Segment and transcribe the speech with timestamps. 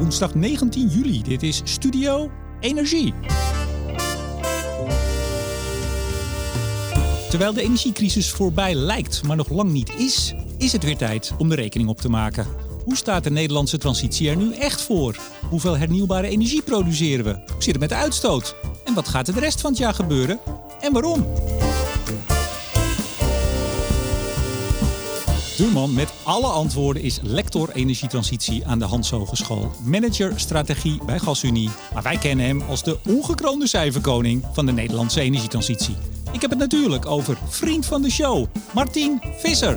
[0.00, 1.22] woensdag 19 juli.
[1.22, 3.14] Dit is Studio Energie.
[7.28, 11.48] Terwijl de energiecrisis voorbij lijkt, maar nog lang niet is, is het weer tijd om
[11.48, 12.46] de rekening op te maken.
[12.84, 15.16] Hoe staat de Nederlandse transitie er nu echt voor?
[15.48, 17.32] Hoeveel hernieuwbare energie produceren we?
[17.32, 18.56] Hoe zit het met de uitstoot?
[18.84, 20.40] En wat gaat er de rest van het jaar gebeuren?
[20.80, 21.26] En waarom?
[25.60, 29.70] De man met alle antwoorden is lector energietransitie aan de Hans Hogeschool.
[29.84, 31.70] Manager strategie bij GasUnie.
[31.94, 35.96] Maar wij kennen hem als de ongekroonde cijferkoning van de Nederlandse energietransitie.
[36.32, 39.76] Ik heb het natuurlijk over vriend van de show, Martien Visser.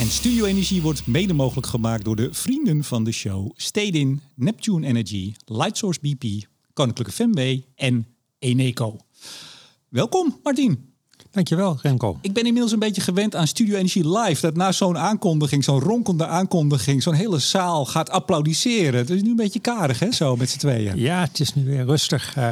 [0.00, 4.86] En Studio Energie wordt mede mogelijk gemaakt door de vrienden van de show Stedin, Neptune
[4.86, 8.06] Energy, Lightsource BP, Koninklijke FMW en
[8.38, 8.96] Eneco.
[9.88, 10.85] Welkom, Martien.
[11.36, 12.18] Dankjewel, Remco.
[12.20, 14.40] Ik ben inmiddels een beetje gewend aan Studio Energie Live.
[14.40, 19.00] Dat na zo'n aankondiging, zo'n ronkende aankondiging, zo'n hele zaal gaat applaudisseren.
[19.00, 20.98] Het is nu een beetje karig, hè, zo met z'n tweeën.
[20.98, 22.48] Ja, het is nu weer rustig uh,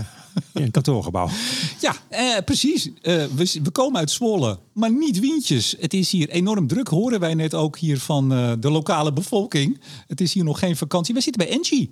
[0.55, 1.29] in het kantoorgebouw.
[1.81, 2.87] ja, eh, precies.
[2.87, 5.75] Uh, we, we, komen uit Zwolle, maar niet Wientjes.
[5.81, 9.81] Het is hier enorm druk, horen wij net ook hier van uh, de lokale bevolking.
[10.07, 11.15] Het is hier nog geen vakantie.
[11.15, 11.91] We zitten bij Engie.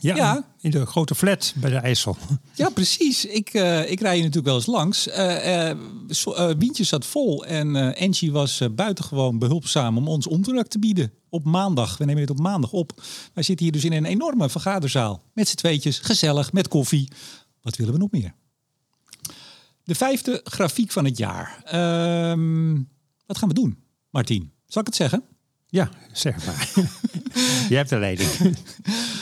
[0.00, 2.16] Ja, ja, in de grote flat bij de IJssel.
[2.54, 3.24] Ja, precies.
[3.24, 5.08] Ik, uh, ik rij hier natuurlijk wel eens langs.
[5.08, 10.78] Uh, uh, Wientje zat vol en uh, Angie was buitengewoon behulpzaam om ons onderdak te
[10.78, 11.12] bieden.
[11.28, 11.96] Op maandag.
[11.96, 13.02] We nemen dit op maandag op.
[13.34, 15.22] Wij zitten hier dus in een enorme vergaderzaal.
[15.32, 17.08] Met z'n tweetjes, gezellig, met koffie.
[17.62, 18.34] Wat willen we nog meer?
[19.84, 21.62] De vijfde grafiek van het jaar.
[21.64, 22.74] Ehm,
[23.26, 23.78] wat gaan we doen,
[24.10, 24.52] Martien?
[24.66, 25.22] Zal ik het zeggen?
[25.66, 26.72] Ja, zeg maar.
[27.68, 28.30] Je hebt de leiding.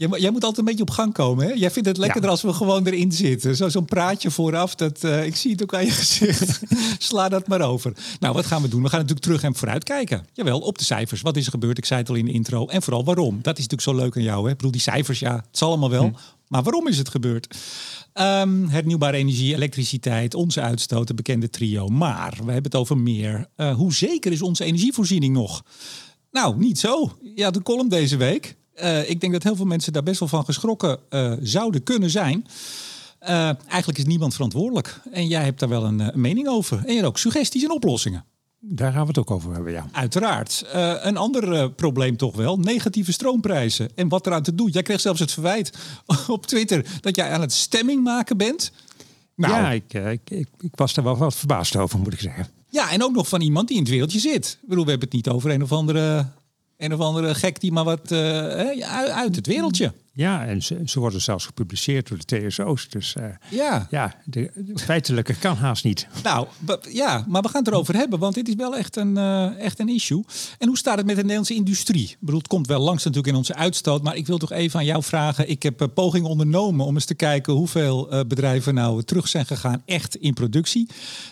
[0.00, 1.46] Jij, jij, moet altijd een beetje op gang komen.
[1.46, 1.52] Hè?
[1.52, 2.30] Jij vindt het lekkerder ja.
[2.30, 3.56] als we gewoon erin zitten.
[3.56, 4.74] Zo, zo'n praatje vooraf.
[4.74, 6.60] Dat, uh, ik zie het ook aan je gezicht.
[6.98, 7.92] Sla dat maar over.
[8.20, 8.82] Nou, wat gaan we doen?
[8.82, 10.26] We gaan natuurlijk terug en vooruit kijken.
[10.32, 11.20] Jawel, op de cijfers.
[11.20, 11.78] Wat is er gebeurd?
[11.78, 12.66] Ik zei het al in de intro.
[12.66, 13.38] En vooral waarom.
[13.42, 14.44] Dat is natuurlijk zo leuk aan jou.
[14.44, 14.50] Hè?
[14.50, 16.04] Ik bedoel, die cijfers, ja, het zal allemaal wel.
[16.04, 16.12] Hm.
[16.48, 17.56] Maar waarom is het gebeurd?
[18.14, 21.88] Um, hernieuwbare energie, elektriciteit, onze uitstoot, de bekende trio.
[21.88, 23.46] Maar we hebben het over meer.
[23.56, 25.64] Uh, hoe zeker is onze energievoorziening nog?
[26.30, 27.18] Nou, niet zo.
[27.34, 28.58] Ja, de column deze week.
[28.82, 32.10] Uh, ik denk dat heel veel mensen daar best wel van geschrokken uh, zouden kunnen
[32.10, 32.46] zijn.
[33.22, 33.28] Uh,
[33.68, 35.00] eigenlijk is niemand verantwoordelijk.
[35.12, 36.78] En jij hebt daar wel een, een, mening over.
[36.78, 38.24] En je hebt ook suggesties en oplossingen.
[38.58, 39.86] Daar gaan we het ook over hebben, ja.
[39.92, 40.64] Uiteraard.
[41.02, 42.56] een ander probleem toch wel.
[42.56, 43.88] Negatieve stroomprijzen.
[43.94, 44.70] En wat eraan te doen.
[44.70, 45.78] Jij kreeg zelfs het verwijt
[46.28, 48.72] op Twitter dat jij aan het stemming maken bent.
[49.34, 52.48] Nou, ja, ik, ik, ik, ik was er wel wat verbaasd over, moet ik zeggen.
[52.68, 54.58] Ja, en ook nog van iemand die in het wereldje zit.
[54.62, 56.26] Ik bedoel, we hebben het niet over een of andere
[56.80, 58.18] een of andere gek die maar wat uh,
[59.14, 59.92] uit het wereldje.
[60.12, 62.88] Ja, en ze, ze, worden zelfs gepubliceerd door de TSO's.
[62.88, 66.06] Dus uh, ja, ja de, de feitelijke kan haast niet.
[66.22, 66.46] Nou,
[66.88, 69.78] ja, maar we gaan het erover hebben, want dit is wel echt een, uh, echt
[69.78, 70.24] een issue.
[70.58, 72.08] En hoe staat het met de Nederlandse industrie?
[72.08, 74.78] Ik bedoel, het komt wel langs natuurlijk in onze uitstoot, maar ik wil toch even
[74.78, 75.50] aan jou vragen.
[75.50, 79.82] Ik heb uh, pogingen ondernomen om eens te kijken hoeveel bedrijven nou terug zijn gegaan
[79.84, 80.88] echt in productie.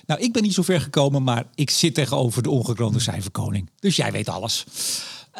[0.07, 3.71] Nou, ik ben niet zo ver gekomen, maar ik zit tegenover de ongekroonde cijferkoning.
[3.81, 4.65] Dus jij weet alles.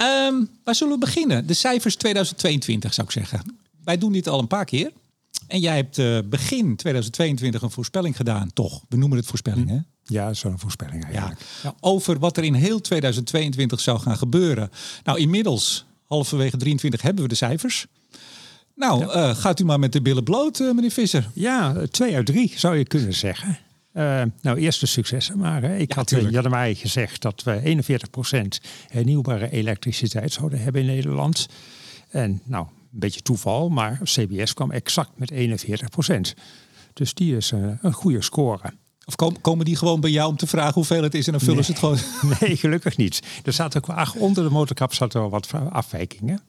[0.01, 1.47] Um, waar zullen we beginnen?
[1.47, 3.59] De cijfers 2022 zou ik zeggen.
[3.85, 4.93] Wij doen dit al een paar keer.
[5.47, 8.83] En jij hebt uh, begin 2022 een voorspelling gedaan, toch?
[8.89, 9.79] We noemen het voorspelling, hè?
[10.03, 11.41] Ja, zo'n voorspelling eigenlijk.
[11.63, 11.75] Ja.
[11.81, 14.71] Over wat er in heel 2022 zou gaan gebeuren.
[15.05, 17.87] Nou, inmiddels, halverwege 23, hebben we de cijfers.
[18.75, 19.29] Nou, ja.
[19.29, 21.31] uh, gaat u maar met de billen bloot, uh, meneer Visser.
[21.35, 23.59] Ja, twee uit drie zou je kunnen zeggen.
[23.95, 25.63] Uh, nou, eerste successen maar.
[25.63, 25.77] Hè.
[25.77, 26.35] Ik ja, had tuurlijk.
[26.35, 27.83] in januari gezegd dat we
[28.33, 31.49] 41% hernieuwbare elektriciteit zouden hebben in Nederland.
[32.11, 36.39] En nou, een beetje toeval, maar CBS kwam exact met 41%.
[36.93, 38.73] Dus die is uh, een goede score.
[39.05, 41.55] Of komen die gewoon bij jou om te vragen hoeveel het is en dan vullen
[41.55, 41.65] nee.
[41.65, 41.99] ze het gewoon?
[42.41, 43.23] Nee, gelukkig niet.
[43.45, 46.43] Er zat ook ach, onder de motorkap zat er wat afwijkingen.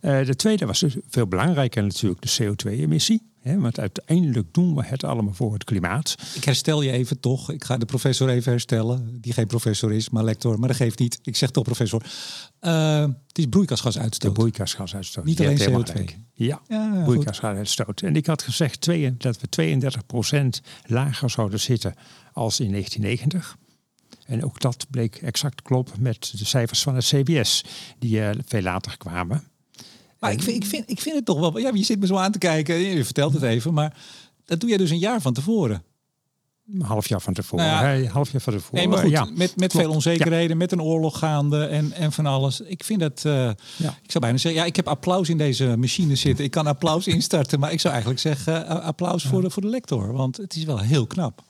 [0.00, 3.28] Uh, de tweede was dus veel belangrijker natuurlijk de CO2-emissie.
[3.40, 6.14] Hè, want uiteindelijk doen we het allemaal voor het klimaat.
[6.34, 7.50] Ik herstel je even toch.
[7.50, 9.20] Ik ga de professor even herstellen.
[9.20, 10.58] Die geen professor is, maar lector.
[10.58, 11.18] Maar dat geeft niet.
[11.22, 12.02] Ik zeg toch professor.
[12.60, 14.30] Uh, het is broeikasgasuitstoot.
[14.30, 15.24] De broeikasgasuitstoot.
[15.24, 16.04] Niet alleen CO2.
[16.32, 18.00] Ja, ja broeikasgasuitstoot.
[18.00, 19.48] En ik had gezegd twee, dat we
[20.60, 21.94] 32% lager zouden zitten
[22.32, 23.56] als in 1990.
[24.26, 27.64] En ook dat bleek exact kloppen met de cijfers van het CBS,
[27.98, 29.44] die uh, veel later kwamen.
[30.18, 31.58] Maar ik vind, ik, vind, ik vind het toch wel...
[31.58, 32.74] Ja, je zit me zo aan te kijken.
[32.74, 33.74] Je vertelt het even.
[33.74, 33.96] Maar
[34.44, 35.82] dat doe jij dus een jaar van tevoren.
[36.72, 37.66] Een half jaar van tevoren.
[37.66, 38.76] Nou ja, half jaar van tevoren.
[38.76, 39.28] Nee, maar goed, ja.
[39.34, 40.56] met, met veel onzekerheden, ja.
[40.56, 42.60] met een oorlog gaande en, en van alles.
[42.60, 43.24] Ik vind het...
[43.26, 43.32] Uh,
[43.76, 43.98] ja.
[44.02, 46.44] Ik zou bijna zeggen, ja, ik heb applaus in deze machine zitten.
[46.44, 47.60] Ik kan applaus instarten.
[47.60, 50.12] Maar ik zou eigenlijk zeggen, uh, applaus voor, de, voor de lector.
[50.12, 51.42] Want het is wel heel knap.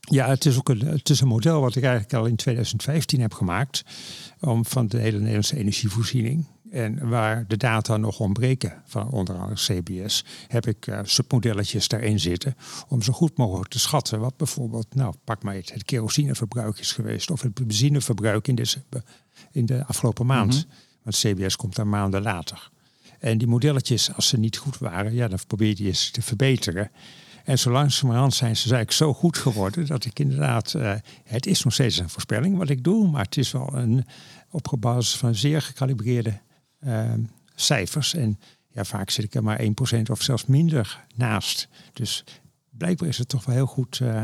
[0.00, 3.20] Ja, het is ook een, het is een model wat ik eigenlijk al in 2015
[3.20, 3.84] heb gemaakt.
[4.40, 6.46] Om van de hele Nederlandse energievoorziening.
[6.74, 12.20] En waar de data nog ontbreken, van onder andere CBS, heb ik uh, submodelletjes daarin
[12.20, 12.56] zitten.
[12.88, 16.92] Om zo goed mogelijk te schatten wat bijvoorbeeld, nou pak maar het, het kerosineverbruik is
[16.92, 17.30] geweest.
[17.30, 18.82] Of het benzineverbruik in de,
[19.52, 20.54] in de afgelopen maand.
[20.54, 20.76] Mhm.
[21.02, 22.70] Want CBS komt daar maanden later.
[23.18, 26.90] En die modelletjes, als ze niet goed waren, ja, dan probeer je eens te verbeteren.
[27.44, 30.94] En zo langzamerhand zijn ze eigenlijk zo goed geworden dat ik inderdaad, uh,
[31.24, 34.04] het is nog steeds een voorspelling wat ik doe, maar het is wel een
[34.50, 36.36] op basis van zeer gecalibreerde uh,
[37.54, 38.14] cijfers.
[38.14, 38.38] En
[38.68, 39.66] ja, vaak zit ik er maar 1%
[40.10, 41.68] of zelfs minder naast.
[41.92, 42.24] Dus
[42.70, 44.22] blijkbaar is het toch wel heel goed uh,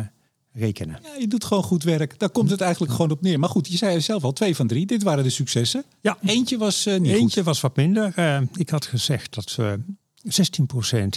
[0.52, 0.98] rekenen.
[1.02, 2.18] Ja, je doet gewoon goed werk.
[2.18, 3.38] Daar komt het eigenlijk gewoon op neer.
[3.38, 4.86] Maar goed, je zei zelf al, twee van drie.
[4.86, 5.84] Dit waren de successen.
[6.00, 6.18] Ja.
[6.22, 8.14] Eentje was uh, niet Eentje was wat minder.
[8.54, 9.78] ik had gezegd dat we
[10.24, 10.28] 16%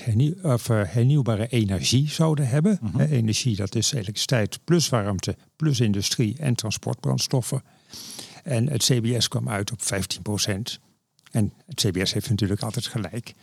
[0.03, 2.79] hernieuw, of, uh, hernieuwbare energie zouden hebben.
[2.81, 2.99] Mhm.
[2.99, 7.63] energie, dat is elektriciteit plus warmte, plus industrie en transportbrandstoffen.
[8.43, 10.79] En het CBS kwam uit op 15%.
[11.33, 13.33] En het CBS heeft natuurlijk altijd gelijk.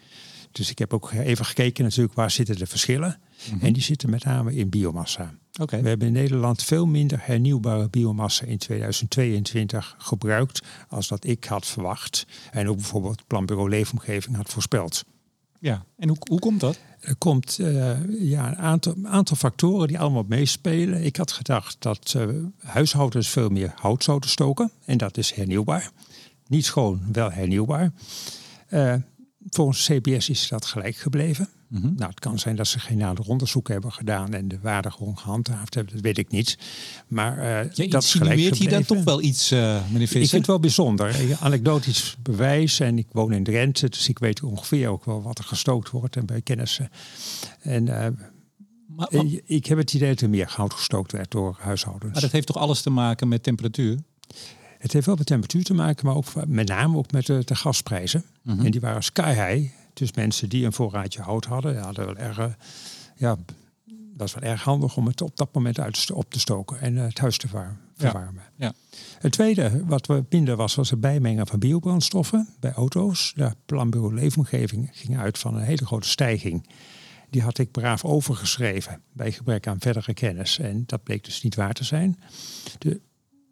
[0.52, 3.18] Dus ik heb ook even gekeken natuurlijk waar zitten de verschillen.
[3.52, 5.34] Mm En die zitten met name in biomassa.
[5.60, 5.82] Okay.
[5.82, 11.66] We hebben in Nederland veel minder hernieuwbare biomassa in 2022 gebruikt als dat ik had
[11.66, 12.26] verwacht.
[12.50, 15.04] En ook bijvoorbeeld Planbureau Leefomgeving had voorspeld.
[15.60, 16.78] Ja, en hoe, hoe komt dat?
[17.00, 21.04] Er komt uh, ja, een aantal, aantal factoren die allemaal meespelen.
[21.04, 22.26] Ik had gedacht dat uh,
[22.58, 24.70] huishoudens veel meer hout zouden stoken.
[24.84, 25.90] En dat is hernieuwbaar.
[26.50, 27.92] Niet schoon, wel hernieuwbaar.
[28.70, 28.94] Uh,
[29.50, 31.48] volgens CBS is dat gelijk gebleven.
[31.68, 31.94] Mhm.
[31.96, 35.18] Nou, het kan zijn dat ze geen nader onderzoek hebben gedaan en de waarde gewoon
[35.18, 35.94] gehandhaafd hebben.
[35.94, 36.58] Dat weet ik niet.
[37.08, 40.22] Maar uh, ja, dat insinueert hij dan toch wel iets, uh, meneer Visser?
[40.22, 41.36] Ik vind het wel bijzonder.
[41.40, 45.44] Anekdotisch bewijs en ik woon in Drenthe, dus ik weet ongeveer ook wel wat er
[45.44, 46.90] gestookt wordt en bij kennissen.
[47.60, 48.06] En uh,
[48.86, 49.08] maar,
[49.44, 52.12] ik heb het idee dat er meer goud gestookt werd door huishoudens.
[52.12, 53.98] Maar dat heeft toch alles te maken met temperatuur?
[54.80, 57.54] Het heeft wel met temperatuur te maken, maar ook met name ook met de, de
[57.54, 58.24] gasprijzen.
[58.42, 58.64] Mhm.
[58.64, 59.72] En die waren sky high.
[59.92, 62.46] Dus mensen die een voorraadje hout hadden, hadden wel erg, eh,
[63.16, 63.36] ja,
[64.16, 66.98] dat is wel erg handig om het op dat moment uit op te stoken en
[66.98, 68.42] eh, het huis te verwarmen.
[68.56, 68.72] Ja.
[69.18, 73.32] Het tweede wat we minder was, was het bijmengen van biobrandstoffen bij auto's.
[73.36, 76.66] De planbureau Leefomgeving ging uit van een hele grote stijging.
[77.30, 80.58] Die had ik braaf overgeschreven bij gebrek aan verdere kennis.
[80.58, 82.18] En dat bleek dus niet waar te zijn.
[82.78, 83.00] De,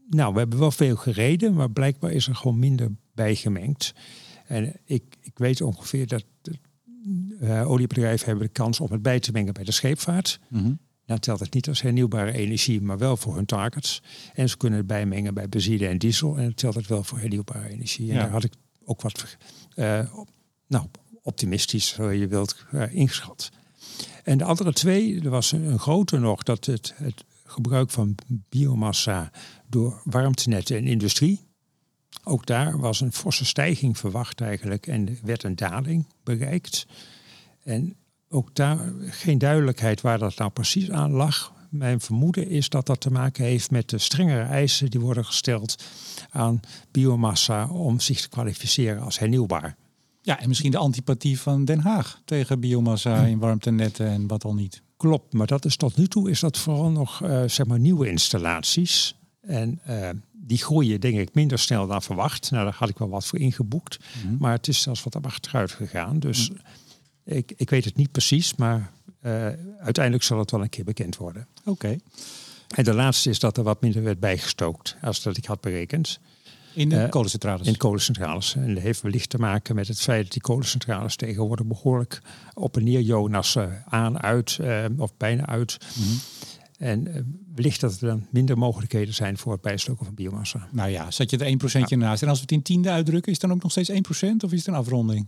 [0.09, 3.95] nou, we hebben wel veel gereden, maar blijkbaar is er gewoon minder bijgemengd.
[4.47, 6.25] En ik, ik weet ongeveer dat
[7.41, 10.41] uh, oliebedrijven hebben de kans om het bij te mengen bij de scheepvaart.
[10.49, 14.03] Mm Dan telt het niet als hernieuwbare energie, maar wel voor hun targets.
[14.35, 16.37] En ze kunnen het bijmengen bij benzine en diesel.
[16.37, 18.11] En dan telt het wel voor hernieuwbare energie.
[18.11, 18.53] En daar had ik
[18.85, 19.37] ook wat
[19.77, 20.01] uh,
[20.67, 20.87] nou,
[21.23, 23.51] optimistisch, zo je wilt, uh, ingeschat.
[24.25, 28.15] En de andere twee, er was een, grote nog, dat het, het gebruik van
[28.49, 29.31] biomassa
[29.67, 31.47] door warmtenetten en industrie.
[32.25, 36.87] Ook daar was een forse stijging verwacht eigenlijk en er werd een daling bereikt.
[37.63, 37.97] En
[38.29, 41.53] ook daar geen duidelijkheid waar dat nou precies aan lag.
[41.71, 45.85] Mijn vermoeden is dat dat te maken heeft met de strengere eisen die worden gesteld
[46.31, 46.61] aan
[46.91, 49.77] biomassa om zich te kwalificeren als hernieuwbaar.
[50.23, 54.55] Ja, en misschien de antipathie van Den Haag tegen biomassa in warmtenetten en wat al
[54.55, 54.83] niet.
[54.99, 58.11] Klopt, maar dat is tot nu toe is dat vooral nog uh, zeg maar nieuwe
[58.11, 59.15] installaties.
[59.41, 62.51] En uh, die groeien denk ik minder snel dan verwacht.
[62.51, 63.99] Nou, daar had ik wel wat voor ingeboekt.
[64.23, 64.37] Mhm.
[64.39, 66.19] Maar het is zelfs wat achteruit gegaan.
[66.19, 66.51] Dus
[67.25, 69.47] ik, ik weet het niet precies, maar uh,
[69.81, 71.47] uiteindelijk zal het wel een keer bekend worden.
[71.65, 71.97] Oké.
[72.75, 76.21] En de laatste is dat er wat minder werd bijgestookt als dat ik had berekend.
[76.79, 77.67] In de uh, kolencentrales?
[77.67, 78.55] In de kolencentrales.
[78.55, 82.21] En dat heeft wellicht te maken met het feit dat die kolencentrales tegenwoordig behoorlijk
[82.55, 85.79] op en neer jonassen aan, uit uh, of bijna uit.
[85.97, 86.19] Mm
[86.79, 87.15] en uh,
[87.55, 90.69] wellicht dat er dan minder mogelijkheden zijn voor het bijstoken van biomassa.
[90.73, 91.97] Nou ja, zet je er 1% ja.
[91.97, 92.23] naast.
[92.23, 93.95] En als we het in tiende uitdrukken, is het dan ook nog steeds 1%
[94.45, 95.27] of is het een afronding?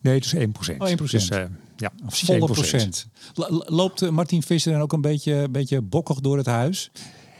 [0.00, 0.38] Nee, het is 1%.
[0.78, 0.94] Oh, 1%.
[0.94, 1.44] Dus, uh,
[1.76, 3.06] ja, volle procent.
[3.66, 6.90] Loopt Martin Visser dan ook een beetje, beetje bokkig door het huis?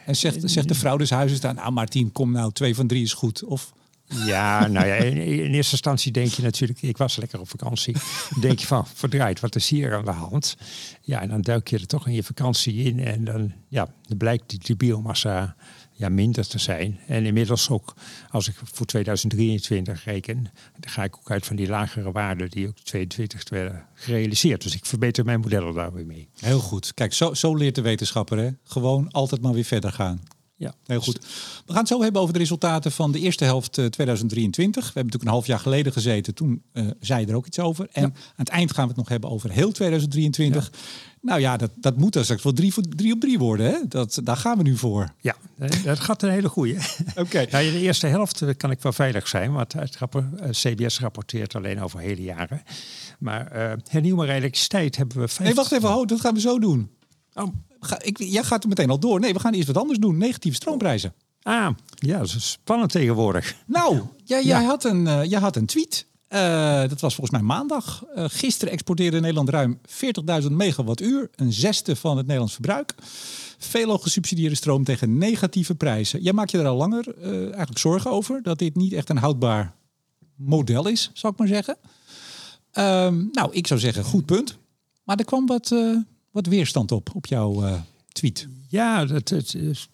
[0.06, 3.02] En zegt, zegt de vrouw des huizes dan, nou Martin, kom nou, twee van drie
[3.02, 3.44] is goed.
[3.44, 3.72] Of
[4.06, 7.96] ja, nou ja, in, in, eerste instantie denk je natuurlijk, ik was lekker op vakantie.
[8.40, 10.56] denk je van, verdraaid, wat is hier aan de hand?
[11.00, 14.16] Ja, en dan duik je er toch in je vakantie in en dan, ja, dan
[14.16, 15.56] blijkt die, die biomassa
[15.96, 17.00] ja, minder te zijn.
[17.06, 17.94] En inmiddels ook,
[18.30, 20.42] als ik voor 2023 reken,
[20.78, 24.62] dan ga ik ook uit van die lagere waarden die ook 2022 werden gerealiseerd.
[24.62, 26.28] Dus ik verbeter mijn modellen daar weer mee.
[26.40, 26.94] Heel goed.
[26.94, 28.50] Kijk, zo, zo leert de wetenschapper, hè?
[28.64, 30.20] Gewoon altijd maar weer verder gaan.
[30.58, 31.18] Ja, heel goed.
[31.66, 34.74] We gaan het zo hebben over de resultaten van de eerste helft 2023.
[34.74, 36.34] We hebben natuurlijk een half jaar geleden gezeten.
[36.34, 37.88] Toen uh, zei je er ook iets over.
[37.92, 40.72] En aan het eind gaan we het nog hebben over heel 2023.
[41.20, 43.66] Nou ja, dat, dat moet dan straks wel drie, drie op drie worden.
[43.66, 43.78] Hè?
[43.88, 45.12] Dat, daar gaan we nu voor.
[45.20, 45.36] Ja,
[45.84, 46.78] dat gaat een hele goede.
[47.16, 47.38] Oké.
[47.38, 49.98] Ja, de eerste helft eh, kan ik wel veilig zijn, want het
[50.50, 52.62] CBS rapporteert alleen over hele jaren.
[53.18, 55.28] Maar uh, hernieuwbare elektriciteit hebben we...
[55.28, 55.44] 50...
[55.44, 56.90] Nee, wacht even, ho, dat gaan we zo doen.
[57.34, 57.54] Oh.
[57.86, 59.20] Ga, ik, jij gaat er meteen al door.
[59.20, 60.18] Nee, we gaan eerst wat anders doen.
[60.18, 61.14] Negatieve stroomprijzen.
[61.42, 63.54] Ah, ja, dat is spannend tegenwoordig.
[63.66, 66.06] Nou, jij, jij, Had, een, uh, jij had een tweet.
[66.28, 68.04] Uh, dat was volgens mij maandag.
[68.16, 69.80] Uh, gisteren exporteerde Nederland ruim
[70.42, 71.30] 40.000 megawattuur.
[71.34, 72.94] Een zesde van het Nederlands verbruik.
[73.58, 76.22] Veelal gesubsidieerde stroom tegen negatieve prijzen.
[76.22, 78.42] Jij maakt je er al langer eigenlijk zorgen over.
[78.42, 79.74] Dat dit niet echt een houdbaar
[80.36, 81.76] model is, zou ik maar zeggen.
[82.72, 84.58] Ehm, nou, ik zou zeggen, goed punt.
[85.04, 85.74] Maar er kwam wat,
[86.36, 87.80] wat weerstand op, op jouw uh,
[88.12, 88.48] tweet.
[88.68, 89.88] Ja, dat, het is,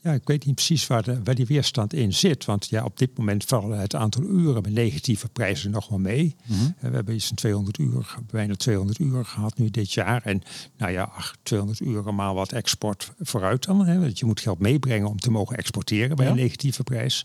[0.00, 2.44] ja, ik weet niet precies waar, de, waar die weerstand in zit.
[2.44, 6.36] Want ja, op dit moment vallen het aantal uren met negatieve prijzen nog wel mee.
[6.46, 6.60] Mhm.
[6.60, 10.22] Eh, we hebben iets een 200 uur, bijna 200 uur gehad nu dit jaar.
[10.22, 10.42] En
[10.76, 11.10] nou ja,
[11.42, 13.86] 200 uur maar wat export vooruit dan.
[13.86, 17.24] Hè, want je moet geld meebrengen om te mogen exporteren bij een negatieve prijs.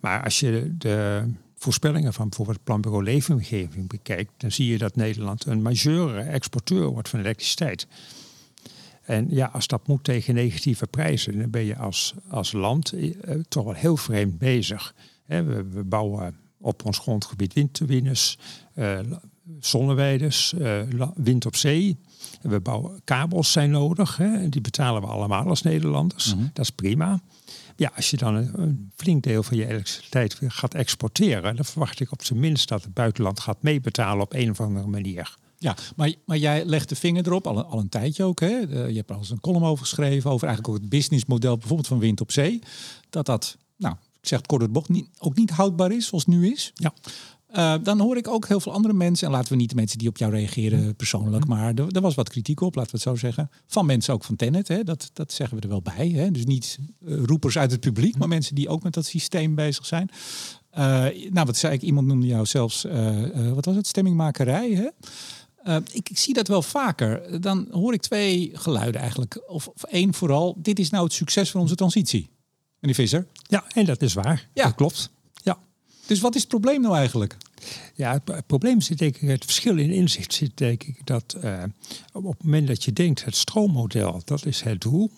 [0.00, 1.24] Maar als je de
[1.58, 6.86] voorspellingen van bijvoorbeeld het Planbureau Leefomgeving bekijkt, dan zie je dat Nederland een majeure exporteur
[6.86, 7.86] wordt van elektriciteit.
[9.02, 13.34] En ja, als dat moet tegen negatieve prijzen, dan ben je als, als land eh,
[13.48, 14.94] toch wel heel vreemd bezig.
[15.26, 18.38] we, we, bouwen op ons grondgebied windturbines,
[18.74, 18.98] uh,
[19.60, 20.82] zonneweiders, uh,
[21.14, 21.98] wind op zee.
[22.42, 24.16] We bouwen kabels zijn nodig.
[24.16, 26.34] Hè, die betalen we allemaal als Nederlanders.
[26.34, 26.44] Mhm.
[26.52, 27.20] Dat is prima.
[27.78, 32.12] Ja, als je dan een, flink deel van je elektriciteit gaat exporteren, dan verwacht ik
[32.12, 35.36] op zijn minst dat het buitenland gaat meebetalen op een of andere manier.
[35.58, 38.40] Ja, maar, maar jij legt de vinger erop, al, al een tijdje ook.
[38.40, 38.46] Hè?
[38.46, 41.88] je hebt er al eens een column over geschreven, over eigenlijk ook het businessmodel bijvoorbeeld
[41.88, 42.62] van wind op zee.
[43.10, 46.24] Dat dat, nou, ik zeg het kort het bocht, niet, ook niet houdbaar is zoals
[46.24, 46.72] het nu is.
[46.74, 46.92] Ja.
[47.56, 49.98] Uh, dan hoor ik ook heel veel andere mensen, en laten we niet de mensen
[49.98, 51.50] die op jou reageren persoonlijk, mm.
[51.50, 53.50] maar er, er, was wat kritiek op, laten we het zo zeggen.
[53.66, 54.84] Van mensen ook van Tenet, hè?
[54.84, 56.08] Dat, dat zeggen we er wel bij.
[56.08, 56.30] Hè?
[56.30, 59.86] Dus niet uh, roepers uit het publiek, maar mensen die ook met dat systeem bezig
[59.86, 60.10] zijn.
[60.78, 60.84] Uh,
[61.30, 61.82] nou, wat zei ik?
[61.82, 62.86] Iemand noemde jou zelfs,
[63.54, 64.70] wat was het, stemmingmakerij.
[64.70, 64.88] Hè?
[65.92, 67.40] Ik, ik, zie dat wel vaker.
[67.40, 69.42] Dan hoor ik twee geluiden eigenlijk.
[69.46, 72.30] Of, of één vooral, dit is nou het succes van onze transitie.
[72.80, 73.26] Meneer Visser?
[73.42, 74.48] Ja, en dat is waar.
[74.52, 74.64] Ja.
[74.64, 75.10] Dat klopt.
[76.08, 77.36] Dus wat is het probleem nou eigenlijk?
[77.94, 81.62] Ja, het, probleem zit denk ik, het verschil in inzicht zit denk ik dat uh,
[82.12, 85.10] op het moment dat je denkt het stroommodel, dat is het doel.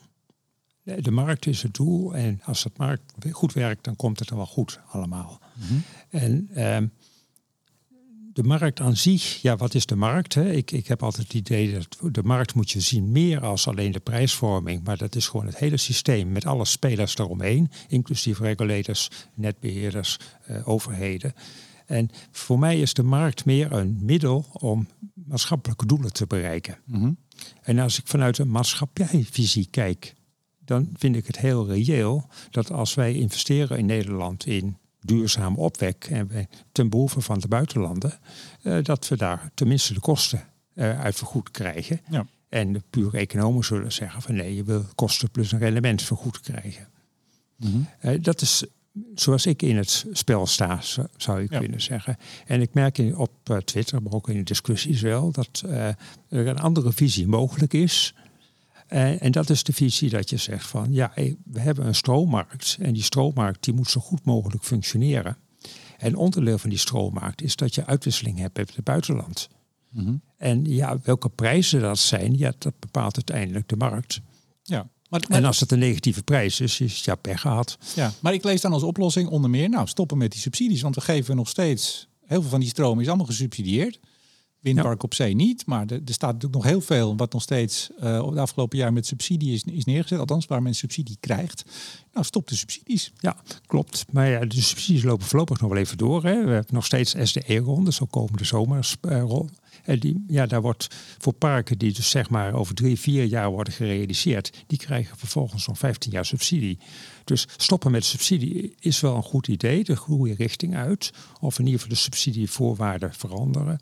[0.82, 4.36] De markt is het doel en als het markt goed werkt, dan komt het er
[4.36, 5.40] wel goed allemaal.
[5.54, 5.74] Mhm.
[6.08, 6.76] En uh,
[8.42, 10.34] de markt aan zich, ja, wat is de markt?
[10.34, 10.52] Hè?
[10.52, 13.92] Ik, ik heb altijd het idee dat de markt moet je zien meer als alleen
[13.92, 19.10] de prijsvorming, maar dat is gewoon het hele systeem met alle spelers eromheen, inclusief regulators,
[19.34, 20.18] netbeheerders,
[20.50, 21.34] uh, overheden.
[21.86, 26.78] En voor mij is de markt meer een middel om maatschappelijke doelen te bereiken.
[26.86, 27.12] Mhm.
[27.62, 30.14] En als ik vanuit een maatschappijvisie kijk,
[30.64, 36.06] dan vind ik het heel reëel dat als wij investeren in Nederland in duurzaam opwek
[36.10, 38.18] en we, ten behoeve van de buitenlanden,
[38.62, 40.42] uh, dat we daar tenminste de kosten
[40.74, 42.00] uh, uit vergoed krijgen.
[42.10, 42.26] Ja.
[42.48, 46.40] En de pure economen zullen zeggen van nee, je wil kosten plus een rendement vergoed
[46.40, 46.88] krijgen.
[47.56, 48.22] Mm -hmm.
[48.22, 48.64] dat is
[49.14, 50.80] zoals ik in het spel sta,
[51.16, 52.16] zou je kunnen zeggen.
[52.46, 55.96] En ik merk in, op Twitter, maar ook in de discussies wel, dat er
[56.28, 58.14] een andere visie mogelijk is.
[58.90, 61.12] En, en, dat is de visie dat je zegt van ja,
[61.44, 65.36] we hebben een stroommarkt en die stroommarkt die moet zo goed mogelijk functioneren.
[65.98, 69.48] En onderdeel van die stroommarkt is dat je uitwisseling hebt met het buitenland.
[69.90, 70.14] Mhm.
[70.36, 74.20] En ja, welke prijzen dat zijn, ja, dat bepaalt uiteindelijk de markt.
[74.62, 74.88] Ja.
[75.08, 77.78] Maar, en als het een negatieve prijs is, is het ja pech gehad.
[77.94, 80.94] Ja, maar ik lees dan als oplossing onder meer, nou stoppen met die subsidies, want
[80.94, 84.00] we geven nog steeds, heel veel van die stroom is allemaal gesubsidieerd.
[84.60, 87.90] Windpark op zee niet, maar er, er, staat natuurlijk nog heel veel wat nog steeds
[88.02, 90.18] uh, de afgelopen jaar met subsidie is, is neergezet.
[90.18, 91.64] Althans, waar men subsidie krijgt.
[92.12, 93.12] Nou, stop de subsidies.
[93.18, 93.36] Ja,
[93.66, 94.04] klopt.
[94.10, 96.24] Maar ja, de subsidies lopen voorlopig nog wel even door.
[96.24, 96.44] Hè.
[96.44, 98.94] We hebben nog steeds SDE-ronde, zo komende zomer.
[99.08, 99.32] Uh,
[99.84, 100.86] en die, ja, daar wordt
[101.18, 105.66] voor parken die dus zeg maar over drie, vier jaar worden gerealiseerd, die krijgen vervolgens
[105.66, 106.78] nog 15 jaar subsidie.
[107.24, 111.12] Dus stoppen met subsidie is wel een goed idee, de goede richting uit.
[111.40, 113.80] Of in ieder geval de subsidievoorwaarden veranderen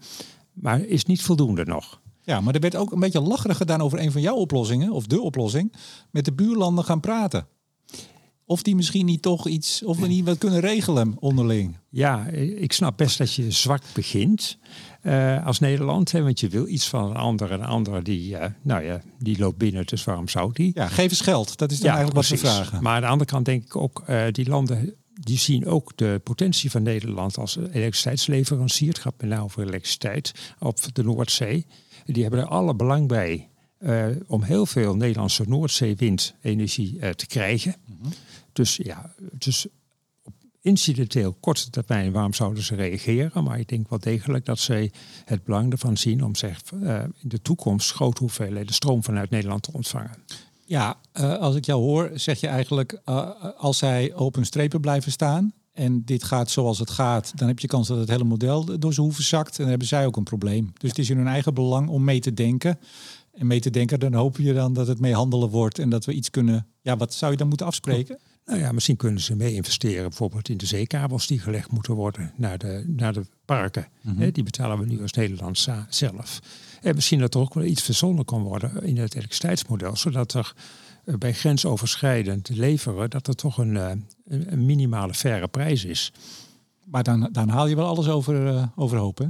[0.61, 2.01] maar is niet voldoende nog.
[2.23, 5.07] Ja, maar er werd ook een beetje lacherig gedaan over een van jouw oplossingen, of
[5.07, 5.73] de oplossing,
[6.11, 7.47] met de buurlanden gaan praten.
[8.45, 11.77] Of die misschien niet toch iets, of we niet wat kunnen regelen onderling.
[11.91, 14.59] Ja, ik snap best dat je zwak begint
[15.03, 16.13] uh, als Nederland.
[16.13, 17.51] Hè, want je wil iets van een ander.
[17.51, 20.71] En een andere die, uh, nou ja, die loopt binnen, dus waarom zou die?
[20.75, 21.59] Ja, geef eens geld.
[21.59, 22.83] Dat is dan ja, eigenlijk wat we vragen.
[22.83, 26.21] Maar aan de andere kant denk ik ook, uh, die landen die zien ook de
[26.25, 28.89] potentie van Nederland als elektriciteitsleverancier.
[28.89, 31.67] Het gaat met name over elektriciteit op de Noordzee.
[32.05, 33.49] Die hebben er alle belang bij
[33.81, 37.77] uh, om heel veel Nederlandse Noordzee-windenergie uh, te krijgen.
[37.85, 38.13] Mm -hmm.
[38.53, 39.67] Dus ja, dus
[40.23, 43.45] op incidenteel korte termijn, waarom zouden ze reageren?
[43.45, 44.93] Maar ik denk wel degelijk dat zij
[45.25, 49.63] het belang ervan zien om zeg, uh, in de toekomst grote hoeveelheden stroom vanuit Nederland
[49.63, 50.17] te ontvangen.
[50.69, 50.97] Ja,
[51.41, 53.01] als ik jou hoor, zeg je eigenlijk
[53.57, 57.67] als zij open strepen blijven staan, en dit gaat zoals het gaat, dan heb je
[57.67, 59.51] kans dat het hele model door zijn hoeven zakt.
[59.51, 60.73] En dan hebben zij ook een probleem.
[60.79, 62.79] Dus het is in hun eigen belang om mee te denken.
[63.33, 66.05] En mee te denken, dan hoop je dan dat het mee handelen wordt en dat
[66.05, 66.67] we iets kunnen.
[66.81, 68.19] Ja, wat zou je dan moeten afspreken?
[68.45, 72.33] Nou ja, misschien kunnen ze mee investeren, bijvoorbeeld in de zeekabels die gelegd moeten worden
[72.37, 73.87] naar de, naar de parken.
[74.03, 76.41] Mm die betalen we nu als Nederland zelf.
[76.83, 80.53] En misschien dat er ook wel iets verzonnen kan worden in het elektriciteitsmodel, zodat er
[81.05, 83.91] eh, bij grensoverschrijdend leveren, dat er toch een, eh,
[84.25, 86.13] een, een minimale faire prijs is.
[86.85, 89.27] Maar dan, dan haal je wel alles over, uh, overhoop, hè?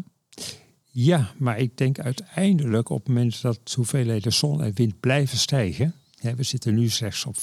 [0.90, 5.94] Ja, maar ik denk uiteindelijk op het moment dat hoeveelheden zon en wind blijven stijgen,
[6.20, 7.38] we zitten nu slechts op 40%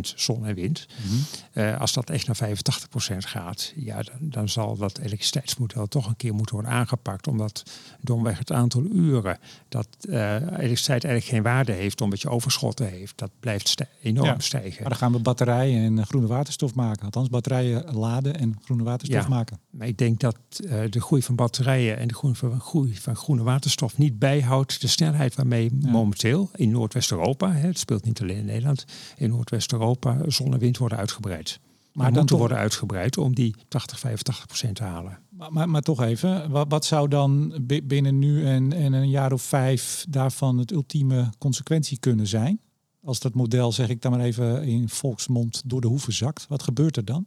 [0.00, 0.86] zon en wind.
[1.04, 1.14] Mhm.
[1.52, 6.16] Eh, als dat echt naar 85% gaat, ja, dan, dan, zal dat elektriciteitsmodel toch een
[6.16, 7.26] keer moeten worden aangepakt.
[7.26, 7.62] Omdat
[8.00, 9.38] domweg het aantal uren
[9.68, 14.80] dat uh, elektriciteit eigenlijk geen waarde heeft omdat je overschotten heeft, dat blijft enorm stijgen.
[14.80, 17.04] Maar dan gaan we batterijen en groene waterstof maken.
[17.04, 19.58] Althans, batterijen laden en groene waterstof ja, maken.
[19.80, 23.16] Maar ik denk dat uh, de groei van batterijen en de groei van, groei van
[23.16, 28.44] groene waterstof niet bijhoudt de snelheid waarmee momenteel in Noordwest-Europa, het speelt niet alleen in
[28.44, 28.84] Nederland,
[29.16, 31.60] in Noordwest-Europa zon en wind worden uitgebreid.
[31.92, 35.18] Maar moeten worden uitgebreid om die 80, 85 procent te halen.
[35.28, 39.32] Maar, maar, maar toch even, wat, wat, zou dan binnen nu en, en een jaar
[39.32, 42.60] of vijf daarvan het ultieme consequentie kunnen zijn?
[43.04, 46.62] Als dat model, zeg ik dan maar even in volksmond, door de hoeven zakt, wat
[46.62, 47.26] gebeurt er dan?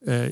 [0.00, 0.26] Uh,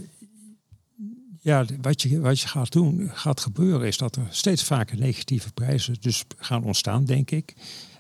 [1.43, 5.53] ja, wat je, wat je gaat doen, gaat gebeuren, is dat er steeds vaker negatieve
[5.53, 7.55] prijzen dus gaan ontstaan, denk ik.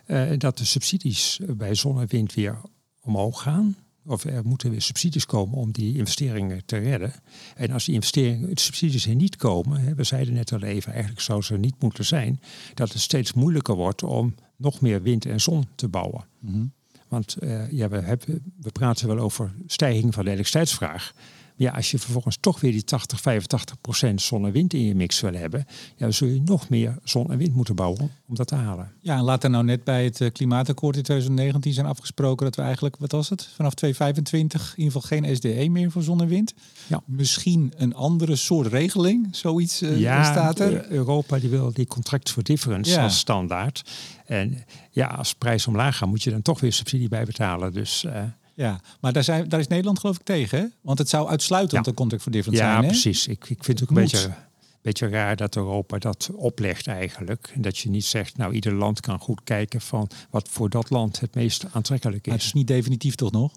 [0.06, 2.60] Uh, dat de subsidies bij zon en wind weer
[3.00, 3.76] omhoog gaan.
[4.06, 7.12] Of er moeten weer subsidies komen om die investeringen te redden.
[7.56, 10.92] En als die investeringen, de subsidies er niet komen, hè, we zeiden net al even,
[10.92, 12.40] eigenlijk zou ze niet moeten zijn,
[12.74, 16.24] dat het steeds moeilijker wordt om nog meer wind en zon te bouwen.
[16.40, 16.72] Mm -hmm.
[17.08, 21.14] Want uh, ja, we, hebben, we praten wel over stijging van de elektriciteitsvraag.
[21.62, 24.94] Ja, als je vervolgens toch weer die 80, 85 procent zon en wind in je
[24.94, 28.34] mix wil hebben, ja, dan zul je nog meer zon en wind moeten bouwen om
[28.34, 28.92] dat te halen.
[29.00, 32.56] Ja, en laat er nou net bij het eh, klimaatakkoord in 2019 zijn afgesproken dat
[32.56, 36.20] we eigenlijk, wat was het, vanaf 2025 in ieder geval geen SDE meer voor zon
[36.20, 36.54] en wind.
[36.86, 37.02] Ja.
[37.06, 40.90] Misschien een andere soort regeling, zoiets uh, ja, staat er.
[40.90, 43.02] Europa die wil die contract for difference ja.
[43.02, 43.90] als standaard.
[44.26, 47.72] En ja, als prijs omlaag gaat, moet je dan toch weer subsidie bij betalen.
[47.72, 48.22] Dus uh,
[48.54, 50.66] ja, maar daar, zijn, daar is Nederland geloof ik tegen, hè?
[50.80, 51.90] Want het zou uitsluitend ja.
[51.90, 53.26] een contract for difference ja, zijn, Ja, precies.
[53.26, 54.34] Ik, ik vind het ook een beetje,
[54.82, 57.50] beetje raar dat Europa dat oplegt eigenlijk.
[57.54, 60.90] En dat je niet zegt, nou, ieder land kan goed kijken van wat voor dat
[60.90, 62.26] land het meest aantrekkelijk is.
[62.26, 63.52] Maar het is niet definitief toch nog?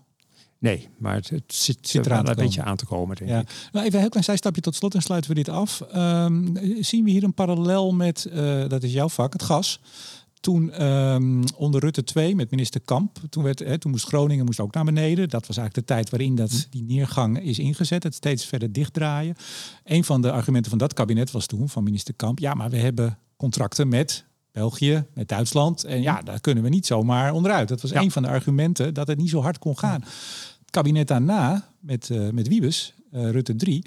[0.60, 3.40] Nee, maar het, het zit, zit er een beetje aan te komen, denk ja.
[3.40, 3.48] ik.
[3.72, 5.84] Nou, even een heel klein zijstapje tot slot en sluiten we dit af.
[5.96, 9.80] Um, zien we hier een parallel met, uh, dat is jouw vak, het gas
[10.46, 14.60] toen um, onder Rutte 2 met minister Kamp, toen, werd, hè, toen moest Groningen moest
[14.60, 15.30] ook naar beneden.
[15.30, 16.58] Dat was eigenlijk de tijd waarin dat, hm.
[16.70, 19.36] die neergang is ingezet, het steeds verder dichtdraaien.
[19.84, 22.78] Een van de argumenten van dat kabinet was toen van minister Kamp, ja, maar we
[22.78, 25.84] hebben contracten met België, met Duitsland.
[25.84, 27.68] En ja, daar kunnen we niet zomaar onderuit.
[27.68, 28.02] Dat was ja.
[28.02, 30.02] een van de argumenten dat het niet zo hard kon gaan.
[30.02, 33.86] Het kabinet daarna, met, uh, met Wiebes, uh, Rutte 3,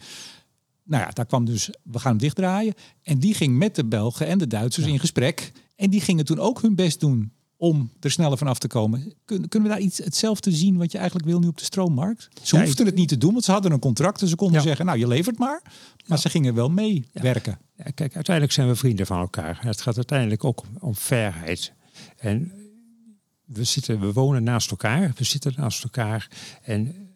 [0.84, 2.74] nou ja, daar kwam dus, we gaan hem dichtdraaien.
[3.02, 4.92] En die ging met de Belgen en de Duitsers ja.
[4.92, 5.52] in gesprek.
[5.78, 9.12] En die gingen toen ook hun best doen om er sneller vanaf te komen.
[9.24, 12.28] Kun, kunnen we daar iets hetzelfde zien wat je eigenlijk wil nu op de stroommarkt?
[12.42, 14.20] Ze ja, hoefden het niet te doen, want ze hadden een contract.
[14.20, 14.66] Dus ze konden ja.
[14.66, 15.60] zeggen, nou je levert maar.
[15.62, 15.72] Maar
[16.04, 16.16] ja.
[16.16, 17.58] ze gingen wel meewerken.
[17.76, 19.58] kijk, uiteindelijk zijn we vrienden van elkaar.
[19.60, 21.72] Het gaat uiteindelijk ook om, om fairheid.
[22.16, 22.52] En
[23.44, 26.30] we, zitten, we wonen naast elkaar, we zitten naast elkaar.
[26.62, 27.08] En